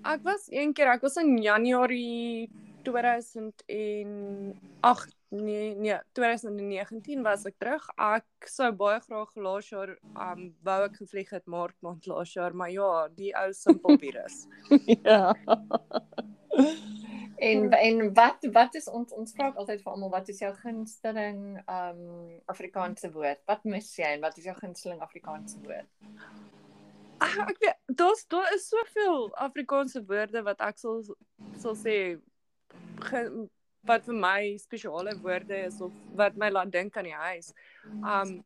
Ek 0.06 0.22
was 0.26 0.42
een 0.50 0.72
keer, 0.74 0.88
ek 0.94 1.02
was 1.02 1.16
in 1.20 1.42
Januarie 1.42 2.50
2008 2.86 5.16
nee 5.32 5.74
nee 5.74 5.98
2019 6.12 7.22
was 7.26 7.46
ek 7.48 7.56
terug. 7.58 7.88
Ek 7.96 8.50
sou 8.50 8.70
baie 8.78 9.00
graag 9.06 9.30
laas 9.46 9.70
jaar 9.72 9.90
um 10.28 10.40
wou 10.66 10.80
ek 10.86 11.00
gevlieg 11.02 11.30
het 11.34 11.46
maart 11.50 11.76
maand 11.82 12.06
laas 12.10 12.34
jaar, 12.36 12.54
maar 12.54 12.70
ja, 12.70 13.08
die 13.16 13.32
ou 13.38 13.50
simpel 13.56 13.98
virus. 14.02 14.36
ja. 15.06 15.34
En 17.42 17.70
en 17.72 18.14
wat 18.14 18.44
wat 18.54 18.74
is 18.78 18.88
ons 18.88 19.12
ons 19.12 19.32
vra 19.34 19.48
altyd 19.58 19.80
vir 19.82 19.92
almal 19.92 20.10
wat 20.12 20.28
is 20.30 20.38
jou 20.38 20.50
gunsteling 20.60 21.40
um 21.66 22.02
Afrikaanse 22.52 23.10
woord? 23.10 23.40
Wat 23.50 23.64
mis 23.66 23.88
jy 23.98 24.12
en 24.14 24.22
wat 24.22 24.36
is 24.38 24.46
jou 24.46 24.54
gunsteling 24.60 25.00
Afrikaanse 25.02 25.58
woord? 25.64 25.88
Ag, 27.22 27.34
Ek 27.48 27.58
weet 27.64 27.98
daar's 27.98 28.22
daar 28.30 28.46
is 28.54 28.68
soveel 28.70 29.26
Afrikaanse 29.46 30.04
woorde 30.06 30.44
wat 30.46 30.62
ek 30.68 30.78
sal 30.78 31.02
sal 31.64 31.74
sê 31.78 31.96
wat 33.90 34.06
vir 34.06 34.20
my 34.26 34.54
spesiale 34.62 35.16
woorde 35.24 35.64
is 35.66 35.80
of 35.82 35.96
wat 36.14 36.38
my 36.38 36.50
laat 36.54 36.70
dink 36.70 36.96
aan 36.96 37.10
die 37.10 37.22
huis. 37.24 37.50
Um 38.06 38.36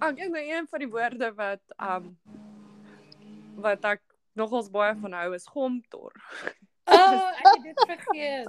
ek 0.00 0.16
dink 0.16 0.32
nou 0.32 0.46
een 0.46 0.70
van 0.72 0.84
die 0.86 0.92
woorde 0.96 1.30
wat 1.36 1.76
um 1.76 2.14
wat 3.68 3.84
ek 3.92 4.00
nogals 4.38 4.72
baie 4.72 4.96
van 4.96 5.18
hou 5.20 5.28
is 5.36 5.48
gomtor. 5.52 6.16
Oh, 6.88 7.28
ek 7.40 7.50
het 7.52 7.64
dit 7.64 7.84
vergeet. 7.86 8.48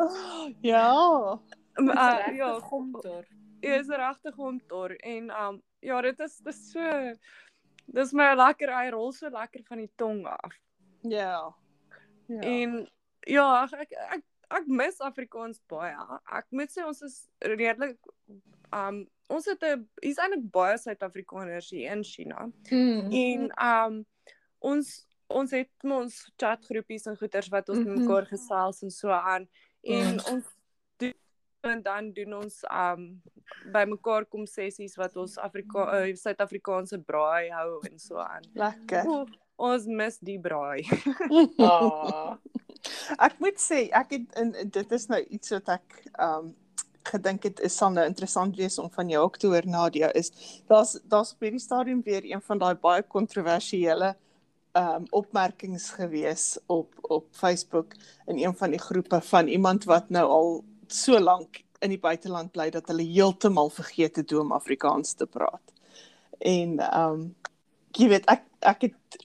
Ja. 0.61 0.93
Um, 1.79 1.89
uh, 1.89 1.95
ja, 1.95 2.31
ja, 2.31 2.59
gomtor. 2.59 3.27
is 3.59 3.87
regtig 3.87 4.35
gomtor 4.35 4.95
en 4.95 5.29
um 5.43 5.61
ja, 5.79 6.01
dit 6.01 6.19
is 6.19 6.37
dis 6.43 6.59
so 6.71 7.13
dis 7.85 8.11
my 8.13 8.31
lekker 8.35 8.71
hy 8.73 8.89
rol 8.93 9.11
so 9.15 9.29
lekker 9.31 9.63
van 9.67 9.83
die 9.83 9.91
tong 9.95 10.25
af. 10.27 10.55
Ja. 11.01 11.55
Ja. 12.27 12.41
En 12.41 12.81
ja, 13.27 13.47
ek 13.63 13.73
ek 13.73 13.95
ek, 14.19 14.25
ek 14.59 14.67
mis 14.67 14.99
Afrikaans 15.03 15.61
baie. 15.71 15.95
Ek 16.35 16.47
moet 16.51 16.71
sê 16.73 16.85
ons 16.85 17.01
is 17.05 17.21
redelik 17.43 17.97
um 18.75 19.05
ons 19.29 19.45
het 19.45 19.63
'n 19.63 19.85
hier's 20.01 20.17
eintlik 20.17 20.49
baie 20.51 20.77
Suid-Afrikaners 20.77 21.69
hier 21.69 21.91
in 21.91 22.03
China. 22.03 22.49
Mm. 22.71 23.11
En 23.11 23.49
um 23.65 24.05
ons 24.59 25.08
ons 25.29 25.51
het 25.51 25.69
ons 25.83 26.15
chatgroepies 26.41 27.05
en 27.07 27.17
goeters 27.17 27.49
wat 27.53 27.69
ons 27.69 27.79
met 27.83 27.87
Mhm. 27.87 28.01
mekaar 28.05 28.25
gesels 28.25 28.83
en 28.83 28.91
so 28.91 29.09
aan 29.09 29.47
en 29.83 30.15
Mm. 30.15 30.19
ons 30.33 30.45
doen 30.97 31.13
en 31.63 31.81
dan 31.83 32.11
doen 32.13 32.33
ons 32.33 32.63
um 32.71 33.21
by 33.71 33.85
mekaar 33.85 34.25
kom 34.25 34.45
sessies 34.47 34.95
wat 34.97 35.15
ons 35.17 35.37
Afrika 35.37 35.85
uh, 36.01 36.15
Suid-Afrikaanse 36.15 36.97
braai 37.05 37.49
hou 37.51 37.79
en 37.91 37.99
so 37.99 38.17
aan. 38.17 38.43
Lekker. 38.53 39.05
O, 39.07 39.25
ons 39.57 39.85
mis 39.85 40.17
die 40.19 40.39
braai. 40.39 40.83
Oh. 41.57 42.35
Ek 43.19 43.35
moet 43.43 43.59
sê 43.59 43.89
ek 43.91 44.11
het 44.15 44.37
in 44.39 44.53
dit 44.71 44.91
is 44.95 45.07
nou 45.11 45.19
iets 45.29 45.51
wat 45.51 45.67
ek 45.75 45.97
um 46.19 46.55
gedink 47.09 47.43
het 47.43 47.59
is 47.65 47.75
sal 47.75 47.89
nou 47.91 48.05
interessant 48.05 48.55
wees 48.55 48.77
om 48.79 48.89
van 48.93 49.09
jou 49.09 49.23
ook 49.25 49.37
te 49.37 49.47
hoor 49.47 49.65
Nadia 49.65 50.11
is 50.15 50.29
daar's 50.69 50.93
daar's 51.09 51.33
op 51.33 51.39
hierdie 51.41 51.59
stadium 51.63 52.01
weer 52.05 52.23
een 52.23 52.41
van 52.41 52.57
daai 52.61 52.75
baie 52.75 53.03
kontroversiële 53.03 54.15
um 54.77 55.05
opmerkings 55.11 55.89
gewees 55.89 56.57
op 56.67 56.93
op 57.01 57.25
Facebook 57.31 57.93
in 58.27 58.37
een 58.37 58.55
van 58.55 58.71
die 58.71 58.79
groepe 58.79 59.21
van 59.21 59.47
iemand 59.47 59.83
wat 59.89 60.09
nou 60.09 60.27
al 60.29 60.63
so 60.87 61.19
lank 61.19 61.63
in 61.81 61.89
die 61.89 61.99
buiteland 61.99 62.51
bly 62.51 62.69
dat 62.69 62.87
hulle 62.87 63.03
heeltemal 63.03 63.69
vergeet 63.69 64.15
het 64.15 64.29
hoe 64.31 64.41
om 64.41 64.51
Afrikaans 64.51 65.13
te 65.13 65.25
praat. 65.25 65.73
En 66.39 66.79
um 66.99 67.35
jy 67.97 68.07
weet 68.09 68.25
ek 68.29 68.43
ek 68.61 68.81
het 68.81 69.17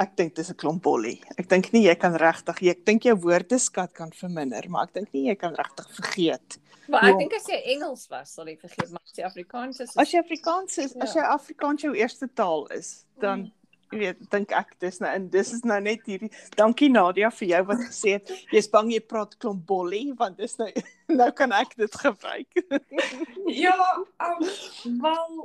ek 0.00 0.16
dink 0.16 0.34
dis 0.36 0.50
'n 0.50 0.54
klomp 0.56 0.82
bollie. 0.82 1.20
Ek 1.38 1.48
dink 1.48 1.72
nie 1.72 1.82
jy 1.86 1.94
kan 1.94 2.14
regtig, 2.16 2.62
ek 2.62 2.84
dink 2.84 3.02
jou 3.02 3.16
woordeskat 3.16 3.92
kan 3.92 4.12
verminder, 4.12 4.68
maar 4.68 4.84
ek 4.84 4.92
dink 4.94 5.12
nie 5.12 5.26
jy 5.28 5.34
kan 5.34 5.54
regtig 5.54 5.86
vergeet. 5.94 6.58
Maar 6.88 7.04
ek 7.10 7.18
dink 7.18 7.32
as 7.34 7.46
jy 7.46 7.62
Engels 7.74 8.06
was, 8.08 8.30
sal 8.34 8.46
jy 8.46 8.56
vergeet, 8.56 8.90
maar 8.90 9.00
as 9.04 9.16
jy 9.16 9.24
Afrikaans 9.24 9.80
is, 9.80 9.96
As 9.96 10.10
jy 10.12 10.18
Afrikaans 10.20 10.78
is, 10.78 10.94
as 11.00 11.14
Ja. 11.14 11.20
jy 11.22 11.26
Afrikaans 11.34 11.82
jou 11.82 11.94
eerste 11.94 12.28
taal 12.34 12.66
is, 12.66 13.04
dan 13.18 13.38
Mm. 13.40 13.52
Jy 13.92 13.98
weet, 14.00 14.22
dink 14.30 14.52
ek 14.52 14.74
dis 14.82 15.00
nou 15.00 15.10
en 15.14 15.28
dis 15.30 15.52
is 15.56 15.64
nou 15.64 15.78
net 15.80 16.06
hierdie 16.08 16.30
dankie 16.58 16.88
Nadia 16.92 17.30
vir 17.30 17.48
jou 17.48 17.62
wat 17.70 17.82
gesê 17.86 18.16
het 18.18 18.32
jy's 18.52 18.70
bang 18.72 18.90
jy 18.94 19.00
praat 19.00 19.36
klomp 19.42 19.66
bollie 19.66 20.12
want 20.18 20.38
dis 20.38 20.58
nou 20.58 20.70
nou 21.20 21.30
kan 21.38 21.52
ek 21.52 21.76
dit 21.76 22.00
gebruik. 22.04 22.50
Ja, 23.46 23.76
um, 24.26 24.40
wel 25.02 25.36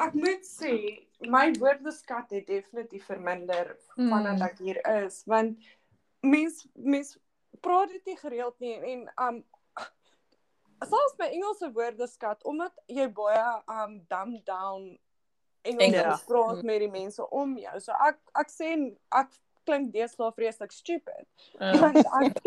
ek 0.00 0.14
moet 0.16 0.46
sê 0.48 0.72
my 1.28 1.50
woordeskat 1.60 2.32
het 2.36 2.48
definitief 2.48 3.06
verminder 3.08 3.76
Mm. 3.96 4.10
vandat 4.12 4.42
ek 4.50 4.58
hier 4.60 4.80
is 5.04 5.22
want 5.24 5.56
mens 6.20 6.66
mens 6.74 7.14
praat 7.64 7.88
dit 7.88 8.10
nie 8.10 8.16
gereeld 8.20 8.58
nie 8.60 8.74
en 8.92 9.06
um 9.26 9.38
selfs 10.84 11.16
my 11.18 11.30
Engelse 11.32 11.70
woordeskat 11.72 12.44
omdat 12.44 12.76
jy 12.92 13.06
baie 13.16 13.46
um 13.72 13.96
dumb 14.10 14.36
down 14.44 14.98
Engels 15.66 15.82
Engels. 15.88 16.20
ja. 16.20 16.26
praat 16.26 16.62
Mm. 16.62 16.66
met 16.66 16.78
die 16.80 16.90
mense 16.90 17.30
om 17.30 17.58
jou. 17.58 17.80
So 17.80 17.92
ek 17.92 18.18
ek 18.34 18.48
sê 18.50 18.70
ek 19.12 19.28
klink 19.66 19.92
deesdae 19.92 20.32
vreeslik 20.32 20.72
stupid. 20.72 21.26
uh, 21.60 21.72
want 21.82 21.96
ek 21.96 22.42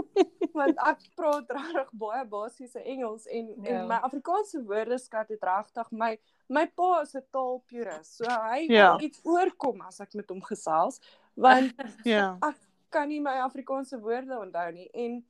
want 0.58 0.78
ek 0.90 0.98
praat 1.16 1.50
regtig 1.50 1.90
baie 1.92 2.24
basiese 2.30 2.82
Engels 2.82 3.26
en 3.26 3.46
ja. 3.48 3.70
Ja. 3.70 3.80
en 3.80 3.86
my 3.88 3.98
Afrikaanse 4.08 4.62
woordeskat 4.66 5.28
het 5.28 5.42
regtig 5.42 5.90
my 5.90 6.18
my 6.48 6.66
pa 6.66 7.00
is 7.02 7.14
'n 7.14 7.22
taalpurist. 7.30 8.16
So 8.16 8.24
hy 8.28 8.66
Ja. 8.68 8.74
ja. 8.74 8.98
iets 9.00 9.20
oorkom 9.24 9.80
as 9.86 10.00
ek 10.00 10.14
met 10.14 10.28
hom 10.28 10.42
gesels 10.42 11.00
want 11.36 11.72
ja. 12.14 12.36
ek 12.42 12.56
kan 12.90 13.08
nie 13.08 13.20
my 13.20 13.38
Afrikaanse 13.42 13.98
woorde 14.00 14.38
onthou 14.38 14.72
nie 14.72 14.88
en 14.94 15.24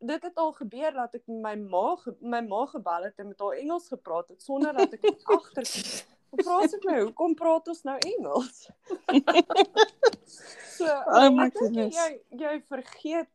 dit 0.00 0.22
het 0.22 0.36
al 0.38 0.52
gebeur 0.52 0.92
dat 0.94 1.14
ek 1.14 1.26
my 1.26 1.54
ma 1.56 1.96
my 2.20 2.40
ma 2.40 2.66
gebel 2.66 3.02
het 3.04 3.18
en 3.18 3.28
met 3.28 3.40
haar 3.40 3.56
Engels 3.58 3.88
gepraat 3.88 4.28
het 4.28 4.42
sonder 4.42 4.72
dat 4.72 4.92
ek 4.92 5.02
dit 5.02 6.06
agter 6.32 6.44
vra 6.44 6.68
sy 6.68 6.78
my 6.84 7.00
hoekom 7.00 7.34
praat 7.34 7.68
ons 7.68 7.84
nou 7.84 7.98
Engels? 8.06 8.68
so 10.76 10.86
Oh 11.06 11.30
my 11.30 11.46
ek 11.48 11.58
goodness. 11.58 11.94
jy 11.96 12.20
jy 12.44 12.54
vergeet 12.68 13.30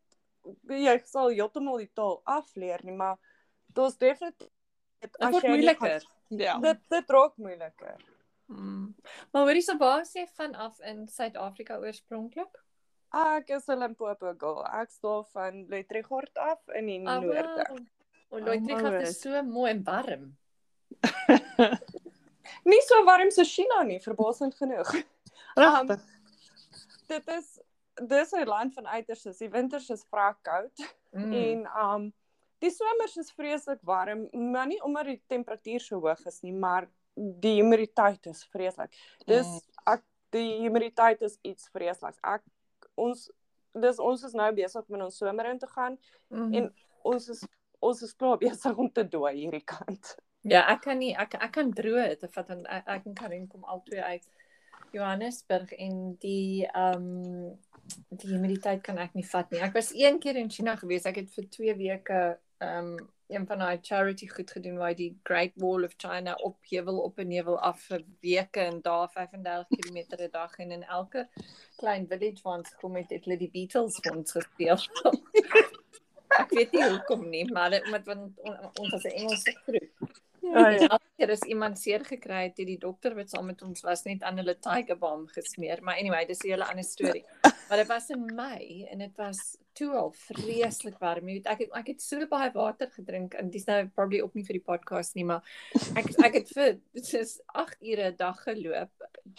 jy 0.69 0.97
sal 1.07 1.29
heeltemal 1.31 1.77
die 1.79 1.91
taal 1.95 2.21
afleer 2.25 2.83
nie, 2.83 2.95
maar 2.95 3.17
dit's 3.73 3.97
definitief 3.97 4.51
Dit 5.03 5.17
word 5.19 5.43
jy 5.43 5.49
moeiliker. 5.51 6.03
Ja. 6.39 6.57
Dit 6.63 6.83
dit 6.89 7.09
raak 7.11 7.33
moeiliker. 7.37 7.97
Mm. 8.47 8.93
Maar 9.31 9.47
hoorie 9.47 9.63
so 9.65 9.75
waar 9.77 10.03
is 10.05 10.13
jy 10.15 10.23
vanaf 10.37 10.79
in 10.87 11.07
Suid-Afrika 11.11 11.79
oorspronklik? 11.81 12.61
Ek 13.13 13.49
is 13.49 13.67
'n 13.69 13.79
Limpopo 13.79 14.33
girl. 14.39 14.63
Ek 14.65 14.89
staan 14.91 15.25
van 15.33 15.65
Luitregort 15.69 16.37
af 16.37 16.59
in 16.73 16.85
die 16.87 16.99
noorde. 16.99 17.67
O, 18.31 18.39
Loitrigaf 18.39 18.93
Almost. 18.93 19.11
is 19.11 19.21
so 19.21 19.43
mooi 19.43 19.69
en 19.71 19.83
warm. 19.83 20.37
Nie 22.65 22.81
so 22.87 23.03
warm 23.05 23.31
so 23.31 23.43
China 23.43 23.83
nie, 23.83 23.99
verbasend 23.99 24.55
genoeg. 24.55 24.93
Regtig. 25.55 26.01
Dit 27.07 27.27
is 27.27 27.59
dis 28.07 28.31
'n 28.33 28.45
land 28.47 28.73
van 28.73 28.87
uiterste. 28.87 29.33
Die 29.37 29.49
winters 29.49 29.89
is 29.89 30.05
vrek 30.09 30.37
koud 30.43 30.89
Mm. 31.13 31.33
en 31.33 31.67
um 31.85 32.13
die 32.59 32.71
somers 32.71 33.17
is 33.17 33.31
vreeslik 33.31 33.79
warm, 33.83 34.27
maar 34.51 34.65
nie 34.67 34.81
omdat 34.83 35.05
die 35.05 35.21
temperatuur 35.27 35.79
so 35.79 35.99
hoog 35.99 36.25
is 36.25 36.41
nie, 36.41 36.53
maar 36.53 36.87
die 37.15 37.61
humiditeit 37.61 38.25
is 38.25 38.43
vreeslik. 38.49 38.89
Dis 39.27 39.45
Mm. 39.47 39.59
ek 39.93 40.03
die 40.31 40.57
humiditeit 40.63 41.21
is 41.21 41.37
iets 41.43 41.69
vreesliks. 41.69 42.17
Ek 42.23 42.41
ons 42.95 43.29
dis 43.75 43.99
ons 43.99 44.23
is 44.23 44.33
nou 44.33 44.51
besig 44.53 44.87
met 44.89 45.01
ons 45.01 45.17
somer 45.17 45.45
in 45.45 45.59
te 45.59 45.67
gaan 45.67 45.99
Mm. 46.31 46.53
en 46.53 46.73
ons 47.03 47.29
is 47.29 47.43
ons 47.79 48.01
is 48.01 48.13
klaar 48.15 48.37
besig 48.47 48.77
om 48.77 48.89
te 48.91 49.03
dooi 49.03 49.35
hierdie 49.35 49.65
kant. 49.65 50.15
Ja, 50.43 50.65
ek 50.73 50.81
kan 50.83 50.97
nie 50.99 51.13
ek 51.15 51.35
ek 51.39 51.51
kan 51.55 51.71
droog 51.71 52.17
te 52.19 52.27
vat 52.27 52.49
en 52.49 52.65
ek, 52.67 52.87
ek 52.87 53.05
en 53.05 53.13
Karin 53.15 53.47
kom 53.47 53.63
albei 53.63 54.01
uit 54.03 54.25
Johannesburg 54.93 55.71
en 55.79 56.15
die 56.21 56.65
ehm 56.67 57.07
um, 57.07 57.59
die 58.09 58.29
humiditeit 58.31 58.79
kan 58.83 58.97
ek 58.97 59.13
nie 59.15 59.25
vat 59.27 59.49
nie. 59.51 59.59
Ek 59.59 59.73
was 59.75 59.91
een 59.95 60.19
keer 60.23 60.37
in 60.39 60.49
China 60.49 60.75
gewees. 60.79 61.03
Ek 61.05 61.17
het 61.19 61.31
vir 61.35 61.49
2 61.57 61.75
weke 61.79 62.21
ehm 62.59 62.93
um, 62.93 63.09
een 63.33 63.47
van 63.49 63.57
daai 63.63 63.79
charity 63.81 64.27
goed 64.29 64.51
gedoen 64.51 64.75
waar 64.77 64.93
die 64.95 65.15
Great 65.23 65.53
Wall 65.55 65.83
of 65.87 65.93
China 65.97 66.35
op 66.45 66.57
heuwel 66.69 66.99
op 67.01 67.17
en 67.19 67.31
heuwel 67.31 67.57
af 67.59 67.79
vir 67.87 68.03
weke 68.21 68.59
en 68.61 68.81
daar 68.85 69.07
35 69.09 69.67
km 69.79 69.97
'n 70.19 70.29
dag 70.31 70.57
en 70.59 70.71
in 70.71 70.83
elke 70.83 71.27
klein 71.77 72.07
village 72.07 72.43
waar 72.43 72.57
ons 72.57 72.75
kom 72.81 72.95
het 72.95 73.09
het 73.09 73.25
hulle 73.25 73.37
die 73.37 73.49
Beatles 73.49 73.97
vir 74.03 74.15
ons 74.17 74.31
gespeel. 74.31 74.77
ek 76.41 76.49
weet 76.51 76.71
nie 76.73 76.83
hoekom 76.89 77.29
nie, 77.29 77.45
maar 77.51 77.69
dit 77.69 77.85
omdat 77.85 78.05
want 78.05 78.39
on- 78.43 78.69
ons 78.79 78.91
was 78.91 79.03
'n 79.03 79.15
Engelse 79.23 79.51
groep. 79.65 80.02
Ja, 80.43 80.69
elke 80.89 81.09
keer 81.17 81.31
as 81.31 81.41
iemand 81.47 81.79
seer 81.79 82.03
gekry 82.05 82.43
het, 82.49 82.57
het 82.57 82.67
die 82.67 82.77
dokter 82.77 83.15
wat 83.15 83.29
saam 83.29 83.45
met 83.45 83.61
ons 83.61 83.81
was 83.81 84.03
net 84.03 84.23
aan 84.23 84.37
hulle 84.37 84.55
tiger 84.59 84.97
balm 84.99 85.27
gesmeer. 85.27 85.79
Maar 85.81 85.97
anyway, 86.01 86.25
dis 86.25 86.41
'n 86.43 86.49
hele 86.49 86.65
ander 86.65 86.83
storie. 86.83 87.23
Maar 87.69 87.77
dit 87.77 87.87
was 87.87 88.09
in 88.09 88.25
Mei 88.35 88.85
en 88.91 88.97
dit 88.99 89.15
was 89.17 89.57
toe 89.73 89.89
al 89.95 90.11
vreeslik 90.11 90.97
warm. 90.99 91.27
Jy 91.27 91.33
weet, 91.33 91.45
ek 91.47 91.59
het 91.59 91.69
ek 91.73 91.87
het 91.87 92.01
so 92.01 92.27
baie 92.27 92.51
water 92.53 92.89
gedrink 92.91 93.33
en 93.33 93.49
dis 93.49 93.65
nou 93.65 93.87
probably 93.95 94.19
ook 94.21 94.33
nie 94.35 94.43
vir 94.43 94.53
die 94.59 94.63
podcast 94.65 95.15
nie, 95.15 95.23
maar 95.25 95.41
ek 95.95 96.11
ek 96.25 96.33
het 96.33 96.49
vir 96.53 96.77
soos 97.01 97.39
8 97.55 97.77
ure 97.81 98.11
'n 98.11 98.15
dag 98.17 98.43
geloop, 98.43 98.91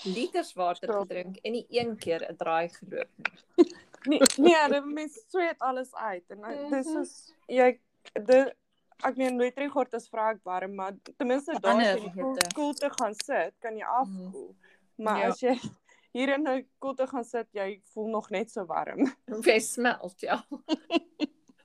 liters 0.04 0.54
water 0.56 0.88
gedrink 0.92 1.37
en 1.44 1.52
nie 1.52 1.66
een 1.70 1.96
keer 1.96 2.24
'n 2.31 2.37
draai 2.37 2.68
geloop 2.68 3.09
nie. 3.57 3.70
Nee, 4.07 4.20
nee, 4.38 4.68
dit 4.68 4.85
mens 4.85 5.20
sweet 5.29 5.59
alles 5.59 5.94
uit 5.94 6.24
en 6.31 6.40
dis 6.70 6.87
Mhm. 6.87 7.00
is 7.02 7.33
jy 7.46 7.79
dit 8.24 8.55
ek 9.02 9.16
meen 9.16 9.37
Luitregort 9.38 9.92
is 9.94 10.09
vrek 10.09 10.38
warm, 10.44 10.74
maar 10.74 10.92
ten 11.18 11.26
minste 11.26 11.59
daar 11.61 11.80
as 11.80 11.87
jy 11.87 12.00
die 12.00 12.12
koel, 12.20 12.37
koelte 12.54 12.90
gaan 12.98 13.14
sit, 13.14 13.54
kan 13.61 13.76
jy 13.76 13.85
afkoel. 13.85 14.54
Maar 14.96 15.18
Ja. 15.18 15.28
as 15.28 15.40
jy 15.40 15.54
hier 16.14 16.28
in 16.35 16.46
'n 16.48 16.66
koelte 16.78 17.07
gaan 17.07 17.24
sit, 17.24 17.48
jy 17.52 17.80
voel 17.92 18.09
nog 18.09 18.30
net 18.30 18.50
so 18.50 18.64
warm. 18.66 19.11
Jy 19.42 19.59
smelt, 19.61 20.20
ja. 20.20 20.44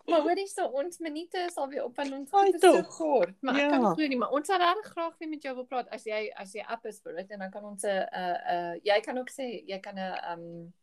Maar 0.10 0.22
hoorie 0.26 0.48
so 0.48 0.66
ons 0.66 0.98
minute 0.98 1.38
is 1.38 1.56
alweer 1.56 1.84
op 1.86 2.00
aan 2.00 2.14
ons 2.14 2.32
Ai, 2.34 2.50
is 2.50 2.62
so 2.62 2.82
kort. 2.82 3.36
Maar 3.42 3.56
ek 3.56 3.62
Ja. 3.62 3.70
kan 3.70 3.94
glo 3.94 4.08
nie, 4.08 4.18
maar 4.18 4.32
ons 4.34 4.48
sal 4.48 4.58
regtig 4.58 4.92
graag 4.92 5.18
weer 5.20 5.30
met 5.30 5.42
jou 5.44 5.54
wil 5.56 5.66
praat 5.66 5.88
as 5.94 6.04
jy 6.04 6.32
as 6.36 6.52
jy 6.54 6.64
up 6.66 6.86
is 6.86 7.00
vir 7.04 7.14
dit 7.16 7.30
en 7.32 7.40
dan 7.40 7.52
kan 7.52 7.64
ons 7.66 7.84
'n 7.84 8.08
uh 8.10 8.38
uh 8.54 8.74
jy 8.84 9.00
kan 9.06 9.18
ook 9.18 9.30
sê 9.30 9.64
jy 9.68 9.80
kan 9.80 9.96
'n 10.00 10.18
um 10.34 10.74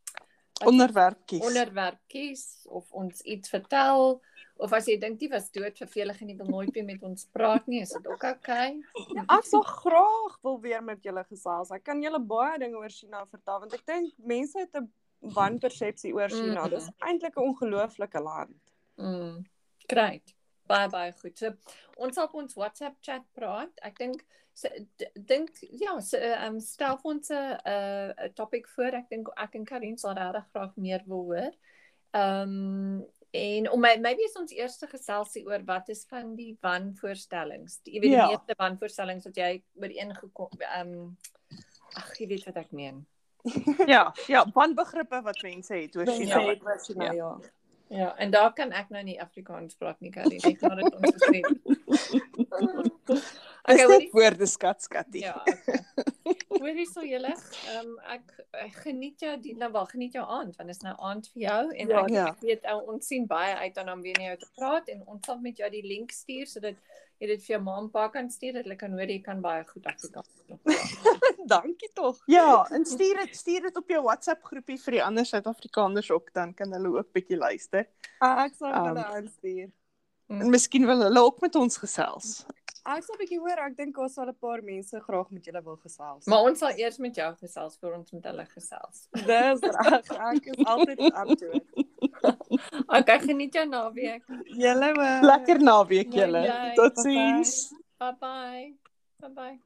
wat- 0.61 0.67
Onderwerp 0.69 1.25
kies. 1.25 1.41
onderwerp 1.43 1.99
kies 2.07 2.65
of 2.69 2.87
ons 2.91 3.21
iets 3.21 3.49
vertel 3.49 4.21
of 4.59 4.73
as 4.73 4.87
jy 4.89 4.97
dink 4.99 5.19
die 5.19 5.29
was 5.31 5.49
dood 5.53 5.77
vervelig 5.77 6.21
en 6.21 6.29
jy 6.29 6.37
wil 6.37 6.49
nooit 6.51 6.71
weer 6.75 6.85
met 6.85 7.03
ons 7.03 7.25
praat 7.33 7.67
nie, 7.67 7.81
is 7.85 7.93
dit 7.95 8.07
ook 8.07 8.23
oukei. 8.23 8.69
Ek 9.25 9.45
sal 9.45 9.65
graag 9.67 10.37
wil 10.43 10.59
weer 10.63 10.83
met 10.83 11.03
julle 11.03 11.23
gesels. 11.29 11.71
Ek 11.75 11.83
kan 11.83 12.01
julle 12.03 12.19
baie 12.19 12.57
dinge 12.61 12.79
oor 12.79 12.93
China 12.93 13.25
vertel 13.25 13.61
want 13.65 13.73
ek 13.77 13.85
dink 13.85 14.13
mense 14.17 14.59
het 14.59 14.75
'n 14.75 14.89
wanpersepsie 15.21 16.13
oor 16.13 16.29
China. 16.29 16.65
Mhm. 16.65 16.69
Dis 16.69 16.89
eintlik 16.99 17.37
'n 17.37 17.47
ongelooflike 17.49 18.21
land. 18.21 18.73
Mm. 18.97 19.45
Great. 19.87 20.33
Baie 20.67 20.89
baie 20.89 21.13
goed. 21.21 21.37
So 21.37 21.53
ons 21.97 22.15
sal 22.15 22.27
op 22.27 22.33
ons 22.33 22.53
WhatsApp 22.53 22.97
chat 23.01 23.23
praat. 23.33 23.71
Ek 23.81 23.97
dink 23.97 24.23
so, 24.53 24.67
dink 25.13 25.49
ja, 25.71 25.99
so, 25.99 26.17
um, 26.17 26.59
stel 26.59 26.97
vir 26.97 27.11
ons 27.11 27.29
'n 27.29 27.57
'n 27.65 28.13
'n 28.25 28.33
topic 28.33 28.67
voor. 28.67 28.93
Ek 28.93 29.09
dink 29.09 29.27
ek 29.37 29.55
en 29.55 29.65
Karin 29.65 29.97
sal 29.97 30.13
regtig 30.13 30.49
graag 30.51 30.75
meer 30.75 31.03
wil 31.05 31.23
hoor. 31.23 31.51
Ehm 32.13 32.49
um, 32.49 33.05
en 33.31 33.69
om 33.71 33.79
my 33.81 33.95
maybe 33.99 34.21
is 34.23 34.35
ons 34.39 34.51
eerste 34.55 34.87
geselsie 34.87 35.45
oor 35.47 35.59
wat 35.65 35.89
is 35.89 36.05
van 36.09 36.35
die 36.35 36.57
wanvoorstellings. 36.61 37.79
Die- 37.83 37.93
Jy 37.93 37.99
weet 37.99 38.09
die 38.11 38.17
Ja. 38.17 38.27
meeste 38.27 38.53
wanvoorstellings 38.57 39.23
wat 39.25 39.35
jy 39.35 39.63
ooreengekom 39.75 40.49
ehm 40.59 40.93
um, 40.93 41.17
ag 41.95 42.17
jy 42.19 42.27
weet 42.27 42.45
wat 42.45 42.55
ek 42.57 42.71
meen. 42.71 43.05
Ja, 43.87 44.13
ja, 44.27 44.45
wanbegrippe 44.53 45.21
wat 45.23 45.41
mense 45.43 45.73
het 45.73 45.95
oor 45.95 46.05
China. 46.07 46.39
het 46.47 46.63
oor 46.63 46.79
China, 46.83 47.11
ja. 47.13 47.37
Ja, 47.89 48.15
en 48.17 48.31
daar 48.31 48.53
kan 48.53 48.71
ek 48.71 48.89
nou 48.89 49.03
nie 49.03 49.21
Afrikaans 49.21 49.75
praat 49.79 49.99
nie, 50.01 50.11
Karin. 50.11 50.41
Ek 50.43 50.61
maar 50.61 50.75
dit 50.75 50.95
ons 50.95 51.13
gesê. 51.15 51.41
Dis 53.07 53.23
hoorie- 53.81 53.87
net 54.03 54.11
woordeskat 54.11 54.81
skattie. 54.83 55.21
Ja. 55.23 55.41
Okay. 55.45 56.35
Hoorie 56.59 56.85
so 56.89 57.01
julle, 57.05 57.31
ehm 57.71 57.87
um, 57.87 57.95
ek, 58.13 58.31
ek 58.65 58.75
geniet 58.85 59.21
jou 59.21 59.33
die 59.41 59.55
nou 59.57 59.71
wel 59.71 59.85
geniet 59.91 60.13
jou 60.17 60.23
aand 60.25 60.55
want 60.57 60.67
dit 60.69 60.75
is 60.75 60.83
nou 60.85 60.95
aand 61.09 61.27
vir 61.33 61.41
jou 61.47 61.59
en 61.73 61.87
Ja. 61.93 62.03
ek, 62.03 62.09
Ja. 62.13 62.27
ek 62.33 62.41
weet 62.41 62.65
ou 62.73 62.77
ons 62.93 63.07
sien 63.07 63.27
baie 63.27 63.55
uit 63.55 63.77
aan 63.77 63.89
om 63.93 64.01
weer 64.01 64.15
met 64.17 64.27
jou 64.31 64.37
te 64.45 64.49
praat 64.57 64.89
en 64.89 65.03
ons 65.07 65.25
sal 65.25 65.39
met 65.39 65.57
jou 65.57 65.69
die 65.69 65.83
link 65.87 66.11
stuur 66.11 66.47
sodat 66.47 66.75
jy 67.19 67.27
dit 67.27 67.41
vir 67.45 67.53
jou 67.55 67.61
ma 67.63 67.77
en 67.81 67.89
pa 67.89 68.07
kan 68.13 68.29
stuur 68.29 68.53
dat 68.53 68.63
hulle 68.67 68.75
kan 68.77 68.91
hoor 68.93 69.09
jy 69.09 69.19
kan 69.25 69.41
baie 69.41 69.63
goed 69.65 69.85
Afrikaans 69.89 70.29
praat. 70.47 71.37
Dankie 71.47 71.89
tog. 71.93 72.19
Ja, 72.27 72.65
en 72.71 72.85
stuur 72.85 73.17
dit 73.25 73.35
stuur 73.35 73.61
dit 73.69 73.77
op 73.77 73.89
jou 73.89 74.01
WhatsApp 74.03 74.43
groepie 74.43 74.77
vir 74.81 74.91
die 74.99 75.03
ander 75.03 75.25
Suid-Afrikaners 75.25 76.11
ook 76.11 76.33
dan 76.33 76.53
kan 76.53 76.71
hulle 76.73 76.91
ook 76.99 77.11
bietjie 77.13 77.37
luister. 77.37 77.87
Ek 78.21 78.53
sal 78.57 78.73
Um, 78.73 78.85
hulle 78.91 79.05
aanstuur. 79.05 79.69
En 80.29 80.49
miskien 80.51 80.85
wil 80.85 81.01
hulle 81.07 81.21
ook 81.23 81.39
met 81.41 81.55
ons 81.55 81.77
gesels. 81.77 82.45
Ek 82.87 83.03
sal 83.03 83.17
'n 83.17 83.19
bietjie 83.19 83.37
hoor, 83.43 83.59
ek 83.59 83.73
dink 83.75 83.97
ons 83.99 84.13
sal 84.15 84.29
'n 84.31 84.35
paar 84.39 84.61
mense 84.63 84.99
graag 85.03 85.31
met 85.35 85.43
julle 85.43 85.61
wil 85.63 85.75
gesels. 85.75 86.25
Maar 86.31 86.45
ons 86.47 86.59
sal 86.59 86.71
eers 86.79 86.97
met 87.03 87.15
jou 87.19 87.35
gesels 87.41 87.75
voor 87.81 87.97
ons 87.97 88.11
met 88.15 88.23
hulle 88.29 88.45
gesels. 88.53 89.07
dis 89.11 89.61
reg, 89.75 90.07
ek 90.31 90.47
is 90.53 90.65
altyd 90.65 90.99
up 91.11 91.29
to 91.37 91.51
it. 91.51 91.67
Okay, 92.87 93.19
geniet 93.19 93.53
jou 93.53 93.65
naweek. 93.67 94.23
Julle 94.55 94.89
ook. 94.95 95.21
Lekker 95.31 95.59
naweek 95.61 96.13
julle. 96.13 96.73
Totsiens. 96.79 97.73
Bye 97.99 98.15
bye. 98.19 98.75
Bye 99.19 99.33
bye. 99.35 99.59